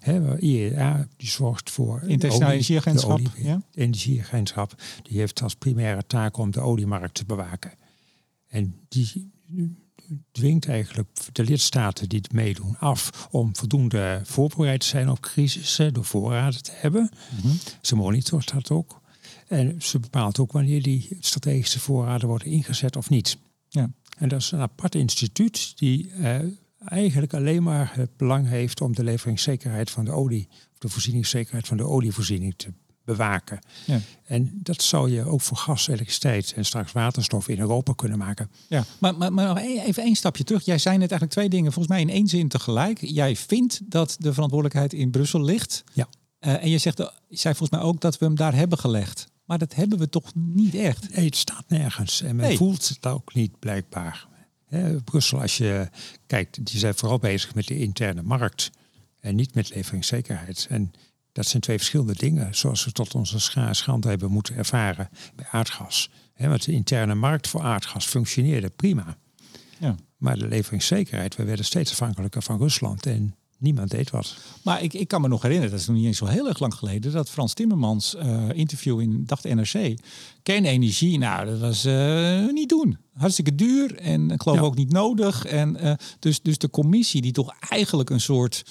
[0.00, 3.20] He, IEA die zorgt voor internationaal energieagentschap.
[3.36, 3.62] Ja?
[3.74, 7.72] Energieagentschap die heeft als primaire taak om de oliemarkt te bewaken.
[8.48, 9.32] En die
[10.32, 15.94] dwingt eigenlijk de lidstaten die het meedoen af om voldoende voorbereid te zijn op crisissen,
[15.94, 17.10] door voorraden te hebben.
[17.42, 17.54] Mhm.
[17.80, 19.02] Ze monitort dat ook.
[19.48, 23.38] En ze bepaalt ook wanneer die strategische voorraden worden ingezet of niet.
[23.68, 23.90] Ja.
[24.18, 26.38] En dat is een apart instituut die uh,
[26.84, 31.66] eigenlijk alleen maar het belang heeft om de leveringszekerheid van de olie, of de voorzieningszekerheid
[31.66, 32.72] van de olievoorziening te
[33.04, 33.58] bewaken.
[33.86, 34.00] Ja.
[34.24, 38.50] En dat zou je ook voor gas, elektriciteit en straks waterstof in Europa kunnen maken.
[38.68, 40.64] Ja, maar, maar, maar even één stapje terug.
[40.64, 42.98] Jij zei net eigenlijk twee dingen, volgens mij in één zin tegelijk.
[43.00, 45.84] Jij vindt dat de verantwoordelijkheid in Brussel ligt.
[45.92, 46.08] Ja.
[46.40, 49.26] Uh, en je zegt, je zei volgens mij ook dat we hem daar hebben gelegd.
[49.44, 51.16] Maar dat hebben we toch niet echt?
[51.16, 52.22] Nee, het staat nergens.
[52.22, 52.56] En men nee.
[52.56, 54.26] voelt het ook niet blijkbaar.
[55.04, 55.88] Brussel, als je
[56.26, 58.70] kijkt, die zijn vooral bezig met de interne markt
[59.20, 60.66] en niet met leveringszekerheid.
[60.70, 60.92] En
[61.32, 65.46] dat zijn twee verschillende dingen, zoals we tot onze scha schande hebben moeten ervaren bij
[65.50, 66.10] aardgas.
[66.32, 69.16] He, want de interne markt voor aardgas functioneerde prima.
[69.78, 69.96] Ja.
[70.16, 74.36] Maar de leveringszekerheid, we werden steeds afhankelijker van Rusland en niemand deed wat.
[74.62, 76.58] Maar ik, ik kan me nog herinneren, dat is nog niet eens zo heel erg
[76.58, 79.98] lang geleden, dat Frans Timmermans uh, interview in, dacht NRC,
[80.42, 82.98] kernenergie, nou dat was uh, niet doen.
[83.14, 84.64] Hartstikke duur en ik geloof ja.
[84.64, 85.44] ook niet nodig.
[85.44, 88.64] En uh, dus, dus de commissie die toch eigenlijk een soort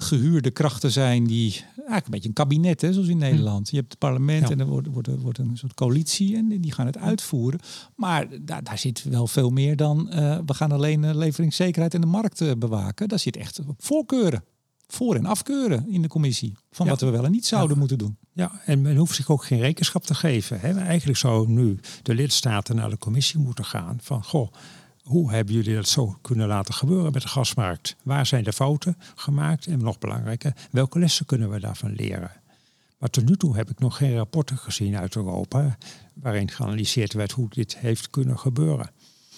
[0.00, 3.70] gehuurde krachten zijn die eigenlijk een beetje een kabinet, hè, zoals in Nederland.
[3.70, 4.50] Je hebt het parlement ja.
[4.50, 7.60] en er wordt, wordt, wordt een soort coalitie en die gaan het uitvoeren.
[7.96, 12.00] Maar daar, daar zit wel veel meer dan uh, we gaan alleen uh, leveringszekerheid en
[12.00, 13.08] de markt uh, bewaken.
[13.08, 14.44] Daar zit echt op voorkeuren.
[14.86, 16.54] voor- en afkeuren in de commissie.
[16.70, 18.16] Van wat we wel en niet zouden moeten doen.
[18.32, 20.60] Ja, en men hoeft zich ook geen rekenschap te geven.
[20.60, 20.72] Hè.
[20.72, 24.52] Eigenlijk zou nu de lidstaten naar de commissie moeten gaan van goh,
[25.06, 27.96] hoe hebben jullie dat zo kunnen laten gebeuren met de gasmarkt?
[28.02, 29.66] Waar zijn de fouten gemaakt?
[29.66, 32.30] En nog belangrijker, welke lessen kunnen we daarvan leren?
[32.98, 35.78] Maar tot nu toe heb ik nog geen rapporten gezien uit Europa
[36.14, 38.90] waarin geanalyseerd werd hoe dit heeft kunnen gebeuren.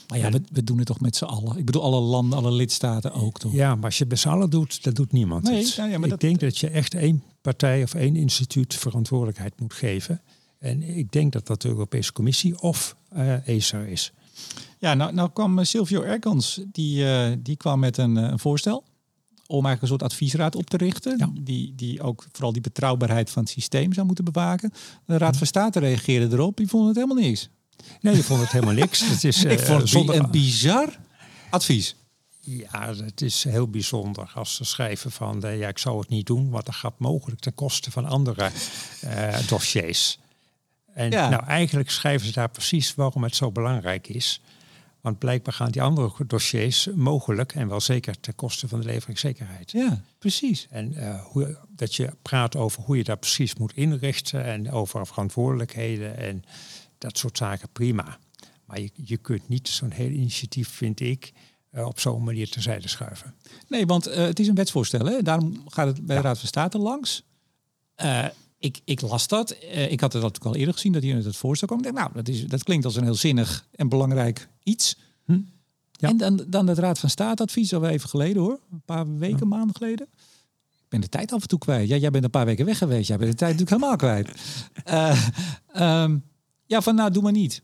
[0.08, 1.56] Maar ja, we, we, doen het toch met z'n allen.
[1.56, 3.52] Ik bedoel, alle landen, alle lidstaten ook toch?
[3.52, 5.42] Ja, maar als je het met z'n allen doet, dat doet niemand.
[5.42, 9.60] Nee, nou ja, maar ik denk dat je echt één partij of één instituut verantwoordelijkheid
[9.60, 10.20] moet geven.
[10.58, 14.12] En ik denk dat dat de Europese Commissie of uh, is.
[14.78, 18.84] Ja, nou, nou kwam Silvio Erkans, die, uh, die kwam met een, een, voorstel
[19.46, 21.38] om eigenlijk een soort adviesraad op te richten.
[21.40, 24.72] Die, die ook vooral die betrouwbaarheid van het systeem zou moeten bewaken.
[25.04, 27.48] De Raad van State reageerde erop, die vonden het helemaal niks.
[28.00, 29.08] Nee, je vond het helemaal niks.
[29.08, 30.14] Het is, ik vond het zonder...
[30.14, 30.98] een bizar
[31.50, 31.96] advies.
[32.40, 36.26] Ja, het is heel bijzonder als ze schrijven van uh, ja, ik zou het niet
[36.26, 38.50] doen, want dat gaat mogelijk ten koste van andere
[39.04, 40.18] uh, dossiers.
[40.92, 41.28] En ja.
[41.28, 44.40] nou, eigenlijk schrijven ze daar precies waarom het zo belangrijk is.
[45.00, 49.70] Want blijkbaar gaan die andere dossiers mogelijk en wel zeker ten koste van de leveringszekerheid.
[49.70, 50.66] Ja, precies.
[50.70, 55.06] En uh, hoe, dat je praat over hoe je dat precies moet inrichten en over
[55.06, 56.44] verantwoordelijkheden en
[56.98, 58.18] dat soort zaken, prima.
[58.64, 61.32] Maar je, je kunt niet zo'n heel initiatief, vind ik,
[61.72, 63.34] uh, op zo'n manier terzijde schuiven.
[63.68, 65.06] Nee, want uh, het is een wetsvoorstel.
[65.06, 65.22] Hè?
[65.22, 67.22] Daarom gaat het bij de Raad van State langs.
[68.58, 69.50] Ik, ik, las dat.
[69.70, 71.78] ik had het natuurlijk al eerder gezien dat hier in het voorstel kwam.
[71.78, 74.98] Ik denk, nou, dat, is, dat klinkt als een heel zinnig en belangrijk iets.
[75.24, 75.38] Hm?
[75.92, 76.08] Ja.
[76.08, 78.60] En dan, dan het Raad van State advies, al even geleden hoor.
[78.72, 79.46] Een paar weken, ja.
[79.46, 80.06] maanden geleden.
[80.88, 81.88] Ik ben de tijd af en toe kwijt.
[81.88, 83.08] Ja, jij bent een paar weken weg geweest.
[83.08, 84.30] Jij bent de tijd natuurlijk helemaal kwijt.
[85.76, 86.22] um,
[86.68, 87.62] Ja, van nou, doe maar niet.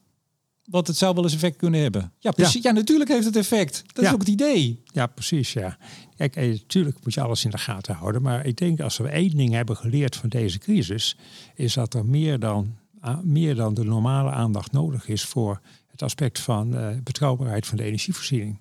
[0.65, 2.13] Want het zou wel eens effect kunnen hebben.
[2.19, 2.63] Ja, precies.
[2.63, 3.83] Ja, natuurlijk heeft het effect.
[3.93, 4.83] Dat is ook het idee.
[4.93, 5.53] Ja, precies.
[5.53, 5.79] Ja.
[6.17, 8.23] Kijk, natuurlijk moet je alles in de gaten houden.
[8.23, 11.17] Maar ik denk als we één ding hebben geleerd van deze crisis,
[11.55, 12.77] is dat er meer dan,
[13.23, 15.61] meer dan de normale aandacht nodig is voor
[15.91, 18.61] het aspect van uh, betrouwbaarheid van de energievoorziening.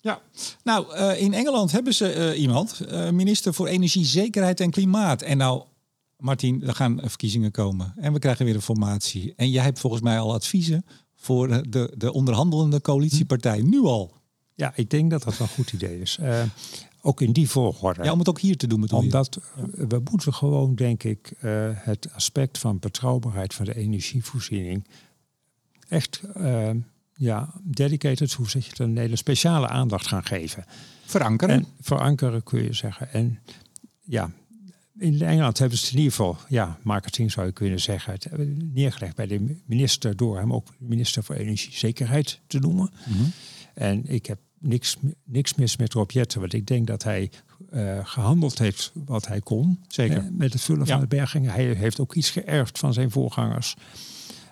[0.00, 0.20] Ja,
[0.64, 2.80] nou, uh, in Engeland hebben ze uh, iemand,
[3.12, 5.22] minister voor Energiezekerheid en Klimaat.
[5.22, 5.62] En nou,
[6.16, 9.32] Martin, er gaan verkiezingen komen en we krijgen weer een formatie.
[9.36, 10.84] En jij hebt volgens mij al adviezen
[11.22, 14.12] voor de, de onderhandelende coalitiepartij, nu al.
[14.54, 16.18] Ja, ik denk dat dat een goed idee is.
[16.20, 16.42] Uh,
[17.00, 18.04] ook in die volgorde.
[18.04, 18.90] Ja, om het ook hier te doen.
[18.90, 19.86] Omdat je.
[19.88, 24.86] we moeten gewoon, denk ik, uh, het aspect van betrouwbaarheid van de energievoorziening
[25.88, 26.70] echt, uh,
[27.14, 30.64] ja, dedicated, hoe zeg je het, een hele speciale aandacht gaan geven.
[31.04, 31.54] Verankeren.
[31.54, 33.12] En verankeren kun je zeggen.
[33.12, 33.38] En
[34.00, 34.30] ja,
[34.98, 38.28] in Engeland hebben ze het in ieder geval, ja, marketing zou je kunnen zeggen, het
[38.72, 42.90] neergelegd bij de minister door hem ook minister voor energiezekerheid te noemen.
[43.06, 43.32] Mm -hmm.
[43.74, 47.30] En ik heb niks, niks mis met Rob Jetten, want ik denk dat hij
[47.72, 49.80] uh, gehandeld heeft wat hij kon.
[49.88, 50.22] Zeker.
[50.22, 50.92] Uh, met het vullen ja.
[50.92, 51.52] van de bergingen.
[51.52, 53.74] Hij heeft ook iets geërfd van zijn voorgangers.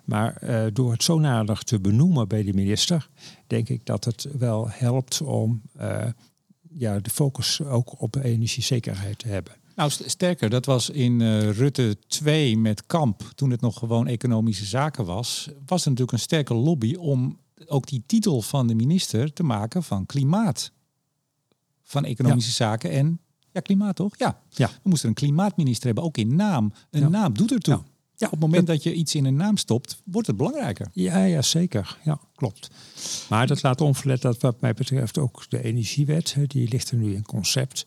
[0.04, 3.08] Maar uh, door het zo nader te benoemen bij de minister,
[3.46, 5.62] denk ik dat het wel helpt om
[6.72, 9.52] ja, de focus ook op energiezekerheid te hebben.
[9.80, 14.64] Nou, sterker, dat was in uh, Rutte 2 met Kamp, toen het nog gewoon economische
[14.64, 19.32] zaken was, was er natuurlijk een sterke lobby om ook die titel van de minister
[19.32, 20.72] te maken van klimaat.
[21.82, 22.70] Van economische ja.
[22.70, 23.20] zaken en
[23.52, 24.18] ja, klimaat toch?
[24.18, 24.42] Ja.
[24.48, 24.68] ja.
[24.82, 26.72] We moesten een klimaatminister hebben, ook in naam.
[26.90, 27.08] Een ja.
[27.08, 27.74] naam doet ertoe.
[27.74, 27.84] Ja.
[28.16, 30.90] Ja, op het moment dat je iets in een naam stopt, wordt het belangrijker.
[30.92, 31.98] Ja, ja zeker.
[32.04, 32.70] Ja, klopt.
[33.28, 37.14] Maar dat laat onverlet dat wat mij betreft ook de energiewet, die ligt er nu
[37.14, 37.86] in concept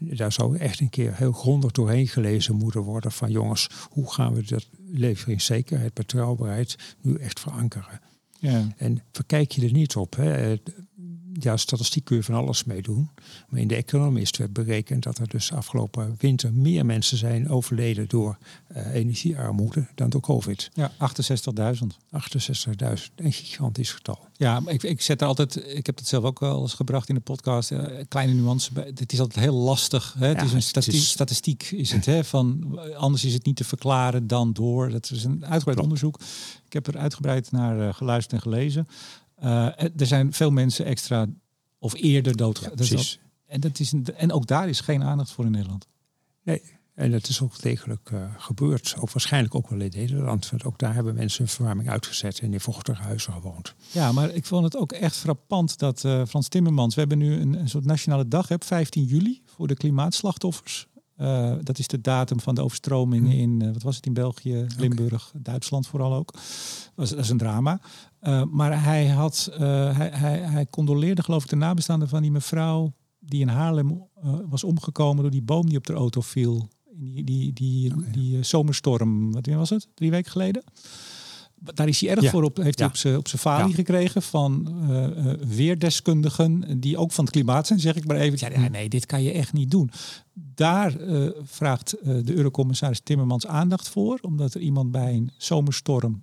[0.00, 4.34] daar zou echt een keer heel grondig doorheen gelezen moeten worden van jongens, hoe gaan
[4.34, 8.00] we dat leveringszekerheid, betrouwbaarheid nu echt verankeren?
[8.38, 8.74] Ja.
[8.76, 10.16] En verkijk je er niet op.
[10.16, 10.56] Hè?
[11.32, 13.10] Ja, statistiek kun je van alles mee doen.
[13.48, 18.08] Maar in de economist werd berekend dat er dus afgelopen winter meer mensen zijn overleden
[18.08, 18.38] door
[18.76, 20.70] uh, energiearmoede dan door COVID.
[20.74, 20.96] Ja, 68.000.
[21.78, 24.18] 68.000, een gigantisch getal.
[24.36, 27.08] Ja, maar ik, ik zet er altijd, ik heb het zelf ook wel eens gebracht
[27.08, 28.70] in de podcast, uh, kleine nuance.
[28.74, 30.14] Het is altijd heel lastig.
[30.18, 30.26] Hè?
[30.26, 31.10] Het is een statistiek, is...
[31.10, 32.24] statistiek is het, hè?
[32.24, 34.90] van anders is het niet te verklaren dan door.
[34.90, 36.20] Dat is een uitgebreid onderzoek.
[36.66, 38.88] Ik heb er uitgebreid naar uh, geluisterd en gelezen.
[39.42, 41.26] Uh, er zijn veel mensen extra
[41.78, 42.70] of eerder doodgegaan.
[42.70, 43.20] Ja, precies.
[43.46, 45.86] en, dat is een, en ook daar is geen aandacht voor in Nederland.
[46.42, 46.62] Nee,
[47.00, 48.94] en dat is ook degelijk uh, gebeurd.
[48.98, 50.50] Ook waarschijnlijk ook wel in Nederland.
[50.50, 53.74] Want ook daar hebben mensen hun verwarming uitgezet en in vochtige huizen gewoond.
[53.92, 56.94] Ja, maar ik vond het ook echt frappant dat uh, Frans Timmermans...
[56.94, 60.86] We hebben nu een, een soort nationale dag, hè, 15 juli, voor de klimaatslachtoffers.
[61.20, 63.38] Uh, dat is de datum van de overstroming hmm.
[63.38, 65.42] in, uh, wat was het in België, Limburg, okay.
[65.42, 66.32] Duitsland vooral ook.
[66.94, 67.80] Dat is een drama.
[68.22, 72.92] Uh, maar hij had, hij, hij, hij condoleerde geloof ik de nabestaanden van die mevrouw
[73.18, 74.08] die in Haarlem
[74.48, 76.68] was omgekomen door die boom die op de auto viel.
[76.92, 79.88] Die, die, die, die, die zomerstorm, wat was het?
[79.94, 80.62] Drie weken geleden?
[81.60, 83.28] Daar is hij erg voor op, heeft hij op zijn op
[83.74, 85.06] gekregen van uh,
[85.48, 88.60] weerdeskundigen die ook van het klimaat zijn, zeg ik maar even.
[88.60, 89.90] Ja, nee, dit kan je echt niet doen.
[90.32, 96.22] Daar uh, vraagt de eurocommissaris Timmermans aandacht voor, omdat er iemand bij een zomerstorm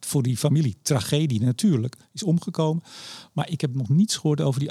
[0.00, 2.82] voor die familie tragedie natuurlijk is omgekomen.
[3.32, 4.70] Maar ik heb nog niets gehoord over die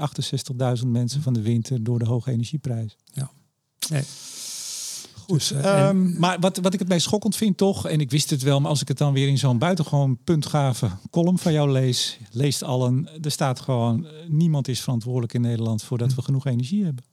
[0.81, 2.97] 68.000 mensen van de winter door de hoge energieprijs.
[3.11, 3.31] Ja.
[3.89, 4.03] Nee.
[5.33, 8.29] Dus, eh, ehm, maar wat, wat ik het meest schokkend vind toch, en ik wist
[8.29, 11.71] het wel, maar als ik het dan weer in zo'n buitengewoon puntgave column van jou
[11.71, 16.45] lees, leest allen, er staat gewoon, eh, niemand is verantwoordelijk in Nederland voordat we genoeg
[16.45, 17.03] energie hebben.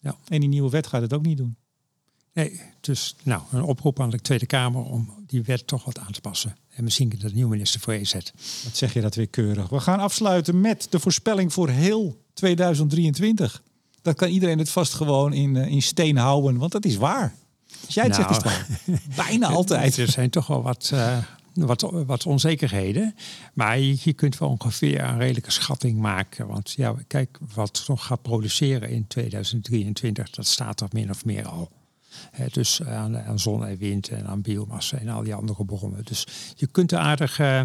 [0.00, 0.16] Ja.
[0.28, 1.56] En die nieuwe wet gaat het ook niet doen.
[2.32, 6.12] Nee, dus nou, een oproep aan de Tweede Kamer om die wet toch wat aan
[6.12, 6.56] te passen.
[6.68, 8.12] En misschien dat de nieuwe minister voor EZ.
[8.64, 9.68] Wat zeg je dat weer keurig.
[9.68, 13.62] We gaan afsluiten met de voorspelling voor heel 2023
[14.02, 17.34] dat kan iedereen het vast gewoon in, uh, in steen houden, want dat is waar.
[17.86, 19.96] Als jij het zegt, is het nou, Bijna altijd.
[19.96, 21.18] Er zijn toch wel wat, uh,
[21.54, 23.14] wat, wat onzekerheden.
[23.54, 26.46] Maar je, je, kunt wel ongeveer een redelijke schatting maken.
[26.46, 31.48] Want ja, kijk, wat nog gaat produceren in 2023, dat staat er min of meer
[31.48, 31.70] al.
[32.52, 36.04] dus aan, aan, zon en wind en aan biomassa en al die andere bronnen.
[36.04, 36.26] Dus
[36.56, 37.38] je kunt er aardig...
[37.38, 37.60] Uh,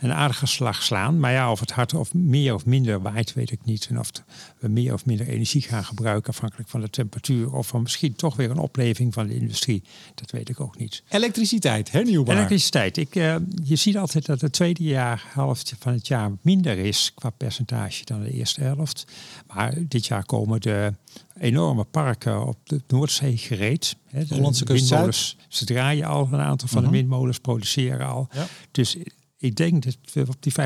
[0.00, 1.20] een aardige slag slaan.
[1.20, 3.86] Maar ja, of het hard of meer of minder waait, weet ik niet.
[3.90, 4.10] En of
[4.58, 7.52] we meer of minder energie gaan gebruiken, afhankelijk van de temperatuur.
[7.52, 9.82] Of van misschien toch weer een opleving van de industrie.
[10.14, 11.02] Dat weet ik ook niet.
[11.08, 12.36] Elektriciteit, hernieuwbaar.
[12.36, 12.96] Elektriciteit.
[12.96, 17.12] Ik, uh, je ziet altijd dat het tweede jaar, helft van het jaar minder is
[17.14, 19.06] qua percentage dan de eerste helft.
[19.46, 20.92] Maar dit jaar komen de
[21.38, 23.96] enorme parken op de Noordzee gereed.
[24.10, 26.96] de Hollandse kust Ze draaien al een aantal van de mhm.
[26.96, 28.28] windmolens, produceren al.
[28.32, 28.46] Ja.
[28.70, 28.96] Dus
[29.40, 30.56] ik denk dat we op die 50%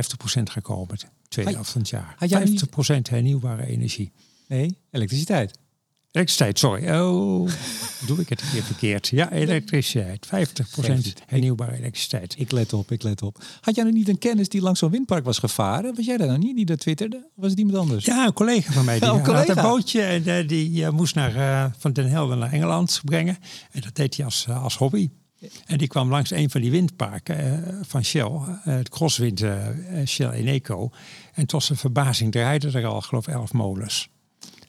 [0.43, 0.99] gaan komen,
[1.29, 2.17] tweede helft van het jaar.
[2.19, 4.13] 50% hernieuwbare energie.
[4.49, 5.59] Nee, elektriciteit.
[6.11, 6.91] Elektriciteit, sorry.
[6.91, 7.51] Oh,
[8.07, 9.09] doe ik het een keer verkeerd.
[9.09, 10.27] Ja, elektriciteit.
[10.27, 10.31] 50%
[11.27, 12.35] hernieuwbare elektriciteit.
[12.39, 13.45] Ik let op, ik let op.
[13.61, 15.95] Had jij nog niet een kennis die langs zo'n windpark was gevaren?
[15.95, 17.17] Was jij daar nog niet, die dat twitterde?
[17.17, 18.05] Of was het iemand anders?
[18.05, 18.99] Ja, een collega van mij.
[19.01, 22.37] Die oh, had een bootje en uh, die uh, moest naar, uh, van Den Helder
[22.37, 23.39] naar Engeland brengen.
[23.71, 25.11] En dat deed hij als, als hobby.
[25.67, 29.67] En die kwam langs een van die windparken uh, van Shell, uh, het crosswind uh,
[30.07, 30.91] Shell Eneco.
[31.35, 34.09] En tot zijn verbazing draaiden er al, geloof ik, elf molens.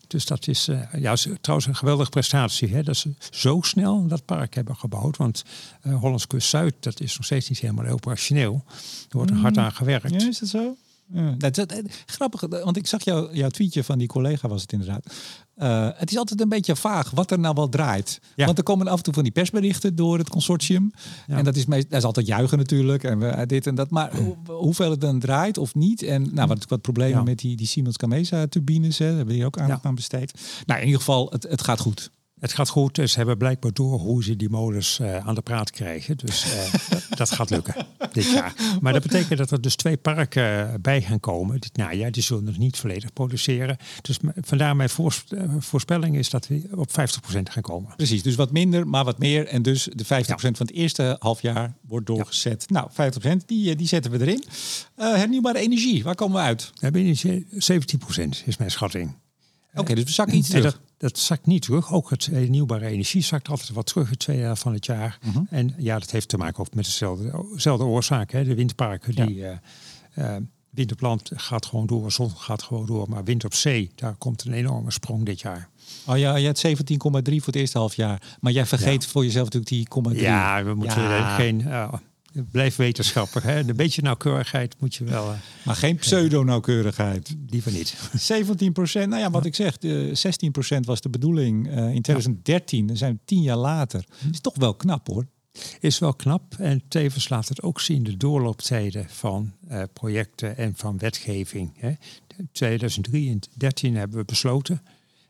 [0.07, 2.67] Dus dat is ja, trouwens een geweldige prestatie.
[2.67, 2.84] Hè?
[2.84, 5.17] Dat ze zo snel dat park hebben gebouwd.
[5.17, 5.43] Want
[5.82, 8.63] Hollands Kust Zuid, dat is nog steeds niet helemaal operationeel.
[9.09, 9.61] Er wordt er hard mm.
[9.61, 10.21] aan gewerkt.
[10.21, 10.76] Ja, is dat zo?
[11.14, 14.72] Ja, dat, dat, grappig, want ik zag jou, jouw tweetje van die collega was het
[14.72, 15.14] inderdaad.
[15.58, 18.20] Uh, het is altijd een beetje vaag wat er nou wel draait.
[18.36, 20.91] Want er komen af en toe van die persberichten door het consortium.
[21.28, 23.03] En dat is, meest, dat is altijd juichen natuurlijk.
[23.03, 23.89] En we, dit en dat.
[23.89, 24.12] Maar
[24.45, 26.03] hoeveel het dan draait of niet.
[26.03, 28.97] En nou, wat, wat problemen met die, die Siemens Gamesa turbines.
[28.97, 30.39] Hè, daar hebben we ook aandacht aan besteed.
[30.66, 32.12] Nou, in ieder geval, het, het gaat goed.
[32.39, 32.95] Het gaat goed.
[32.95, 36.17] Ze hebben blijkbaar door hoe ze die molens uh, aan de praat krijgen.
[36.17, 38.53] Dus uh, dat, gaat lukken dit jaar.
[38.81, 42.11] Maar dat betekent dat er dus twee parken bij gaan komen dit najaar.
[42.11, 43.77] Die zullen nog niet volledig produceren.
[44.01, 46.93] Dus vandaar mijn eh, voorspelling is dat we op 50%
[47.43, 47.95] gaan komen.
[47.95, 49.47] Precies, dus wat minder, maar wat meer.
[49.47, 52.69] En dus de 50% van het eerste halfjaar wordt doorgezet.
[52.69, 54.43] Nou, 50% die, die zetten we erin.
[54.95, 56.71] hernieuwbare energie, waar komen we uit?
[56.91, 59.15] Binnen 17% is mijn schatting.
[59.73, 61.93] Oké, dus we zakken iets terug dat zakt niet terug.
[61.93, 65.19] Ook het hernieuwbare energie zakt altijd wat terug het tweede helft van het jaar.
[65.23, 65.43] Mhm.
[65.49, 68.31] En ja, dat heeft te maken ook met dezelfde, oorzaak.
[68.31, 68.43] Hè.
[68.43, 69.49] De windparken, die uh,
[70.17, 70.35] uh,
[70.69, 73.09] wind op land gaat gewoon door, zon gaat gewoon door.
[73.09, 75.69] Maar wind op zee, daar komt een enorme sprong dit jaar.
[76.05, 78.37] Oh ja, je hebt 17,3 voor het eerste half jaar.
[78.39, 80.21] Maar jij vergeet voor jezelf natuurlijk die 0,3.
[80.21, 81.61] Ja, we moeten geen...
[81.61, 81.93] Uh,
[82.51, 83.43] blijf wetenschapper.
[83.43, 83.59] Hè?
[83.59, 85.31] Een beetje nauwkeurigheid moet je wel.
[85.31, 87.36] Uh, maar geen pseudo-nauwkeurigheid.
[87.49, 87.95] Liever niet.
[88.13, 89.09] 17 procent.
[89.09, 92.88] Nou ja, wat ik zeg, de 16 procent was de bedoeling uh, in 2013.
[92.88, 94.05] Dan zijn we tien jaar later.
[94.19, 94.29] Hm.
[94.29, 95.27] Is toch wel knap hoor.
[95.79, 96.55] Is wel knap.
[96.57, 101.71] En tevens laat het ook zien de doorlooptijden van uh, projecten en van wetgeving.
[101.77, 101.93] Hè?
[102.51, 104.81] 2013 hebben we besloten.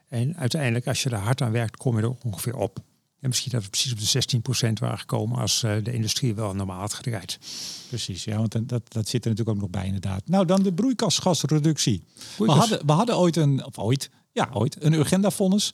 [0.07, 2.83] En uiteindelijk, als je er hard aan werkt, kom je er ongeveer op.
[3.25, 6.53] En misschien dat we precies op de 16% waren gekomen als uh, de industrie wel
[6.53, 7.39] normaal had gedraaid.
[7.87, 10.21] Precies, ja, want dat, dat zit er natuurlijk ook nog bij inderdaad.
[10.25, 12.03] Nou, dan de broeikasgasreductie.
[12.37, 15.73] We, hadden, we hadden ooit een, of ooit, ja, ooit, een urgenda-vonnis.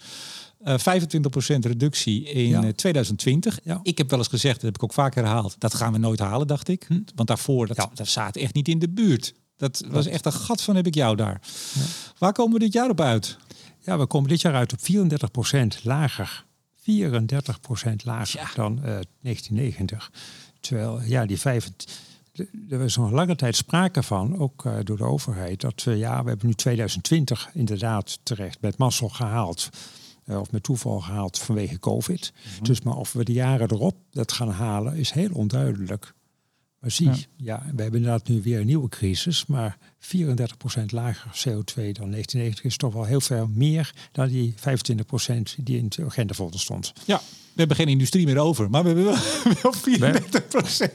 [0.63, 0.83] Uh, 25%
[1.59, 2.71] reductie in ja.
[2.75, 3.59] 2020.
[3.63, 3.79] Ja.
[3.83, 6.19] Ik heb wel eens gezegd, dat heb ik ook vaak herhaald, dat gaan we nooit
[6.19, 6.85] halen, dacht ik.
[6.87, 6.99] Hm.
[7.15, 9.33] Want daarvoor, dat, dat staat echt niet in de buurt.
[9.57, 11.41] Dat was echt een gat van heb ik jou daar.
[11.73, 11.81] Ja.
[12.17, 13.37] Waar komen we dit jaar op uit?
[13.79, 16.49] Ja, we komen dit jaar uit op 34% lager
[16.81, 16.83] 34%
[18.03, 20.11] lager dan uh, eh, 1990.
[20.59, 21.69] Terwijl ja, die 5,
[22.69, 26.23] er was nog lange tijd sprake van, ook uh, door de overheid, dat we, ja,
[26.23, 29.69] we hebben nu 2020 inderdaad terecht met mazzel gehaald.
[30.25, 32.33] Uh, of met toeval gehaald vanwege COVID.
[32.35, 32.63] Mm -hmm.
[32.63, 36.13] Dus maar of we de jaren erop dat gaan halen, is heel onduidelijk.
[36.81, 37.15] Maar zie, ja.
[37.35, 40.05] ja, we hebben inderdaad nu weer een nieuwe crisis, maar 34%
[40.85, 44.61] lager CO2 dan 1990 is toch wel heel veel meer dan die 25%
[45.57, 46.93] die in de agendafolder stond.
[47.05, 49.17] Ja, we hebben geen industrie meer over, maar we hebben wel,
[49.61, 49.73] wel
[50.89, 50.93] 34%.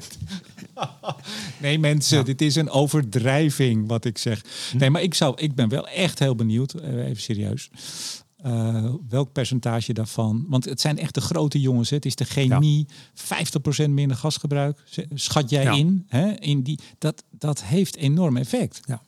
[1.60, 2.24] nee mensen, ja.
[2.24, 4.42] dit is een overdrijving wat ik zeg.
[4.78, 7.70] Nee, maar ik, zou, ik ben wel echt heel benieuwd, even serieus.
[8.46, 10.44] Uh, welk percentage daarvan?
[10.48, 11.90] Want het zijn echt de grote jongens.
[11.90, 11.96] Hè?
[11.96, 12.86] Het is de chemie,
[13.28, 13.46] ja.
[13.86, 14.82] 50% minder gasgebruik.
[15.14, 15.72] Schat jij ja.
[15.72, 16.04] in?
[16.08, 16.32] Hè?
[16.32, 18.80] in die, dat, dat heeft enorm effect.
[18.84, 19.02] Ja.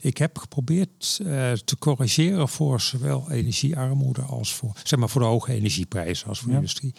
[0.00, 5.26] Ik heb geprobeerd uh, te corrigeren voor zowel energiearmoede als voor, zeg maar, voor de
[5.26, 6.94] hoge energieprijzen als voor de industrie.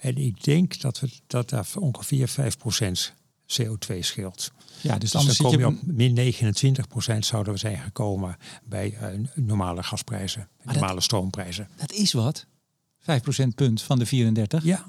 [0.00, 3.14] En ik denk dat, we, dat daar ongeveer 5%
[3.46, 4.52] CO2 scheelt.
[4.80, 8.98] Ja, dus, dus dan kom je op min 29 procent zouden we zijn gekomen bij
[9.02, 11.68] uh, normale gasprijzen, normale dat, stroomprijzen.
[11.76, 12.46] Dat is wat.
[13.00, 14.64] 5 procentpunt van de 34.
[14.64, 14.84] Ja,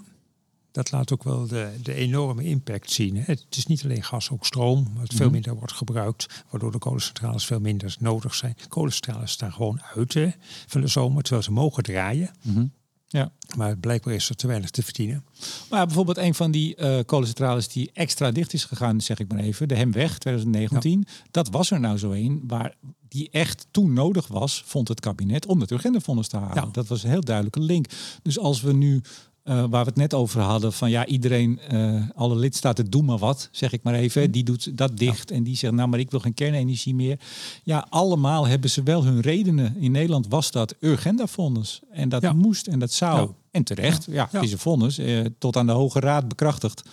[0.77, 3.17] dat laat ook wel de, de enorme impact zien.
[3.17, 7.45] Het is niet alleen gas, ook stroom, wat veel minder wordt gebruikt, waardoor de kolencentrales
[7.45, 8.55] veel minder nodig zijn.
[8.67, 10.29] Kolencentrales staan gewoon uit hè,
[10.67, 12.31] van de zomer, terwijl ze mogen draaien.
[12.41, 12.71] Mm -hmm.
[13.07, 13.31] Ja.
[13.55, 15.25] Maar blijkbaar is er te weinig te verdienen.
[15.69, 19.39] Maar bijvoorbeeld een van die uh, kolencentrales die extra dicht is gegaan, zeg ik maar
[19.39, 21.03] even, de Hemweg 2019.
[21.07, 21.13] Ja.
[21.31, 22.75] Dat was er nou zo een waar
[23.07, 26.55] die echt toen nodig was, vond het kabinet, om het agendafonds te halen.
[26.55, 26.69] Ja.
[26.71, 27.85] Dat was een heel duidelijke link.
[28.21, 29.01] Dus als we nu
[29.49, 33.17] uh, waar we het net over hadden, van ja, iedereen, uh, alle lidstaten doen maar
[33.17, 34.31] wat, zeg ik maar even.
[34.31, 35.35] Die doet dat dicht ja.
[35.35, 37.19] en die zegt, nou, maar ik wil geen kernenergie meer.
[37.63, 39.75] Ja, allemaal hebben ze wel hun redenen.
[39.79, 41.81] In Nederland was dat Urgenda-fonds.
[41.91, 42.33] En dat ja.
[42.33, 43.19] moest en dat zou.
[43.19, 43.33] Ja.
[43.51, 46.83] En terecht, ja, is een vonnis, uh, tot aan de Hoge Raad bekrachtigd.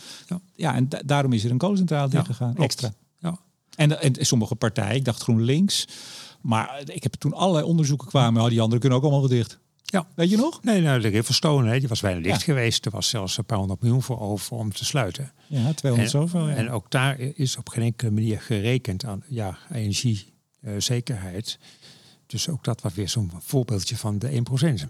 [0.55, 2.93] Ja, en da daarom is er een kolencentrale dicht gegaan, extra.
[3.19, 3.39] Ja.
[3.75, 5.89] En, en sommige partijen, ik dacht GroenLinks,
[6.41, 9.59] maar ik heb toen allerlei onderzoeken kwamen, oh, die anderen kunnen ook allemaal wel dicht.
[9.95, 10.07] Ja.
[10.15, 10.63] Weet je nog?
[10.63, 12.45] Nee, nou, de Riverstone, hè, die was bijna dicht ja.
[12.45, 12.85] geweest.
[12.87, 15.33] Er was zelfs een paar honderd miljoen voor over om te sluiten.
[15.47, 16.49] Ja, 200 en, zoveel.
[16.49, 16.55] Ja.
[16.55, 21.59] En ook daar is op geen enkele manier gerekend aan ja, energiezekerheid.
[22.27, 24.43] Dus ook dat was weer zo'n voorbeeldje van de
[24.85, 24.89] 1%.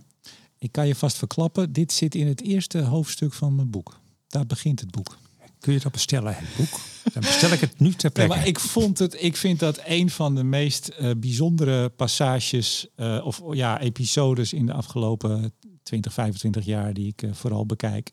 [0.58, 4.00] Ik kan je vast verklappen, dit zit in het eerste hoofdstuk van mijn boek.
[4.28, 5.16] Daar begint het boek.
[5.64, 6.80] Kun je dat bestellen, het boek?
[7.12, 8.32] Dan bestel ik het nu ter plekke.
[8.32, 12.88] Ja, maar ik, vond het, ik vind dat een van de meest uh, bijzondere passages
[12.96, 15.52] uh, of ja, episodes in de afgelopen
[15.82, 18.10] 20, 25 jaar die ik uh, vooral bekijk.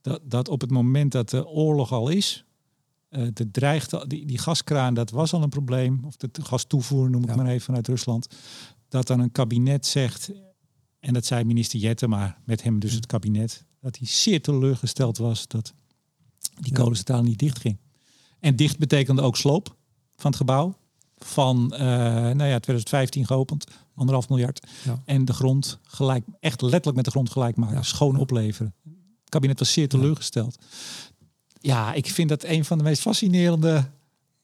[0.00, 2.44] Dat, dat op het moment dat de oorlog al is,
[3.08, 6.00] de dreigt, die, die gaskraan, dat was al een probleem.
[6.04, 7.36] Of de gastoevoer, noem ik ja.
[7.36, 8.28] maar even, vanuit Rusland.
[8.88, 10.30] Dat dan een kabinet zegt,
[11.00, 15.18] en dat zei minister Jette, maar met hem dus het kabinet, dat hij zeer teleurgesteld
[15.18, 15.74] was dat
[16.60, 17.76] die kolencentrale niet dicht ging.
[18.40, 19.76] En dicht betekende ook sloop
[20.16, 20.76] van het gebouw.
[21.16, 23.64] Van uh, nou ja, 2015 geopend,
[23.94, 24.66] anderhalf miljard.
[24.84, 25.02] Ja.
[25.04, 27.76] En de grond gelijk, echt letterlijk met de grond gelijk maken.
[27.76, 27.82] Ja.
[27.82, 28.74] Schoon opleveren.
[29.20, 30.58] Het kabinet was zeer teleurgesteld.
[31.60, 33.84] Ja, ik vind dat een van de meest fascinerende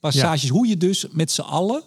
[0.01, 0.49] passages.
[0.49, 1.83] Hoe je dus met z'n allen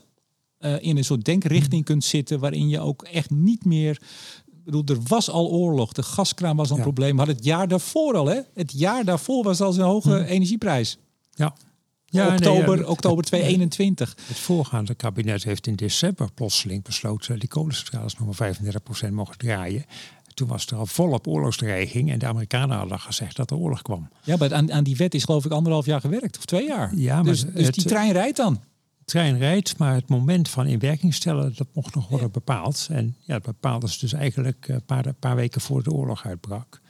[0.59, 2.39] uh, in een soort denkrichting kunt zitten.
[2.39, 4.01] Waarin je ook echt niet meer
[4.71, 5.91] bedoel, er was al oorlog.
[5.91, 6.91] De gaskraan was al een ja.
[6.91, 7.15] probleem.
[7.15, 8.39] Maar het jaar daarvoor al, hè?
[8.53, 10.25] Het jaar daarvoor was al een hoge hmm.
[10.25, 10.97] energieprijs.
[11.33, 11.53] Ja.
[12.09, 14.09] Ja, oktober, nee, ja, oktober 2021.
[14.09, 18.55] Het, het voorgaande kabinet heeft in december plotseling besloten die kolencentrales nog maar
[19.09, 19.85] 35% mogen draaien.
[20.33, 24.09] Toen was er al volop oorlogsdreiging en de Amerikanen hadden gezegd dat er oorlog kwam.
[24.23, 26.95] Ja, maar aan, aan die wet is geloof ik anderhalf jaar gewerkt of twee jaar.
[26.95, 28.59] Ja, maar dus, dus het, die trein rijdt dan.
[29.07, 32.87] De trein rijdt, maar het moment van inwerking stellen, dat mocht nog worden bepaald.
[32.91, 36.81] En ja, dat bepaalde ze dus eigenlijk een paar, paar weken voor de oorlog uitbrak.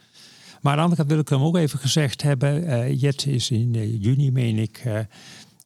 [0.60, 2.64] Maar aan de andere kant wil ik hem ook even gezegd hebben.
[2.64, 4.98] Uh, Jet is in uh, juni, meen ik, uh,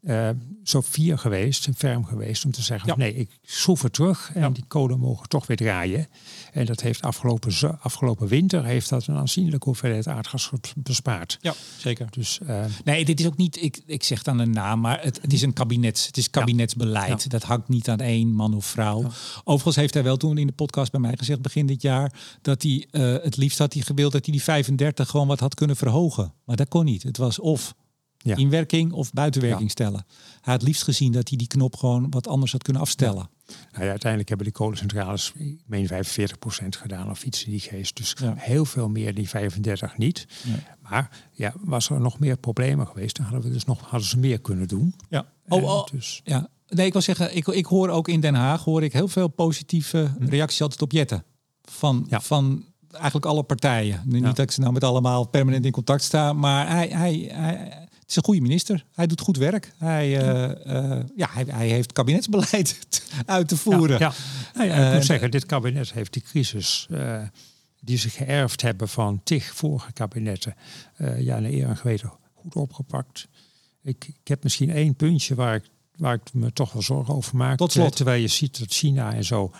[0.02, 0.28] uh,
[0.64, 2.96] zo vier geweest, een ferm geweest, om te zeggen: ja.
[2.96, 4.48] nee, ik schroef het terug en ja.
[4.50, 6.08] die kolen mogen toch weer draaien.
[6.52, 11.38] En dat heeft afgelopen, afgelopen winter heeft dat een aanzienlijke hoeveelheid aardgas bespaard.
[11.40, 12.06] Ja, zeker.
[12.10, 15.18] Dus, uh, nee, dit is ook niet, ik, ik zeg dan een naam, maar het,
[15.22, 17.22] het is een kabinet, het is kabinetsbeleid.
[17.22, 17.28] Ja.
[17.28, 19.04] Dat hangt niet aan één man of vrouw.
[19.44, 22.62] Overigens heeft hij wel toen in de podcast bij mij gezegd, begin dit jaar, dat
[22.62, 25.76] hij uh, het liefst had hij gewild dat hij die 35 gewoon wat had kunnen
[25.76, 26.32] verhogen.
[26.44, 27.02] Maar dat kon niet.
[27.02, 27.74] Het was of
[28.22, 28.36] ja.
[28.36, 29.68] inwerking of buitenwerking ja.
[29.68, 30.06] stellen.
[30.40, 33.30] Hij had liefst gezien dat hij die knop gewoon wat anders had kunnen afstellen.
[33.46, 33.54] Ja.
[33.72, 35.88] Nou ja, uiteindelijk hebben die kolencentrales, ik meen 45%
[36.68, 37.96] gedaan of iets in die geest.
[37.96, 40.26] Dus heel veel meer die 35 niet.
[40.88, 44.18] Maar ja, was er nog meer problemen geweest, dan hadden we dus nog hadden ze
[44.18, 44.94] meer kunnen doen.
[45.08, 45.26] Ja.
[45.48, 45.86] Oh, oh.
[45.86, 46.20] Dus.
[46.24, 46.48] ja.
[46.68, 49.28] Nee, ik wil zeggen, ik, ik hoor ook in Den Haag hoor ik heel veel
[49.28, 50.24] positieve hm.
[50.24, 51.24] reacties altijd op Jetten.
[51.62, 54.02] Van, van eigenlijk alle partijen.
[54.04, 57.88] Niet dat ik ze nou met allemaal permanent in contact sta, maar hij, hij, hij
[58.12, 58.84] is een goede minister.
[58.94, 59.72] Hij doet goed werk.
[59.78, 60.08] Hij,
[61.16, 62.78] ja, hij, hij, heeft kabinetsbeleid
[63.26, 63.98] uit te voeren.
[63.98, 64.12] Ja,
[64.54, 66.88] Nou ja ik moet zeggen, dit kabinet heeft die crisis
[67.80, 70.54] die ze geërfd hebben van tig vorige kabinetten,
[71.18, 73.28] ja, naar eer en geweten goed opgepakt.
[73.82, 75.64] Ik, ik heb misschien één puntje waar ik
[75.96, 77.56] waar ik me toch wel zorgen over maak.
[77.56, 77.96] Tot slot.
[77.96, 79.50] Terwijl je ziet dat China en zo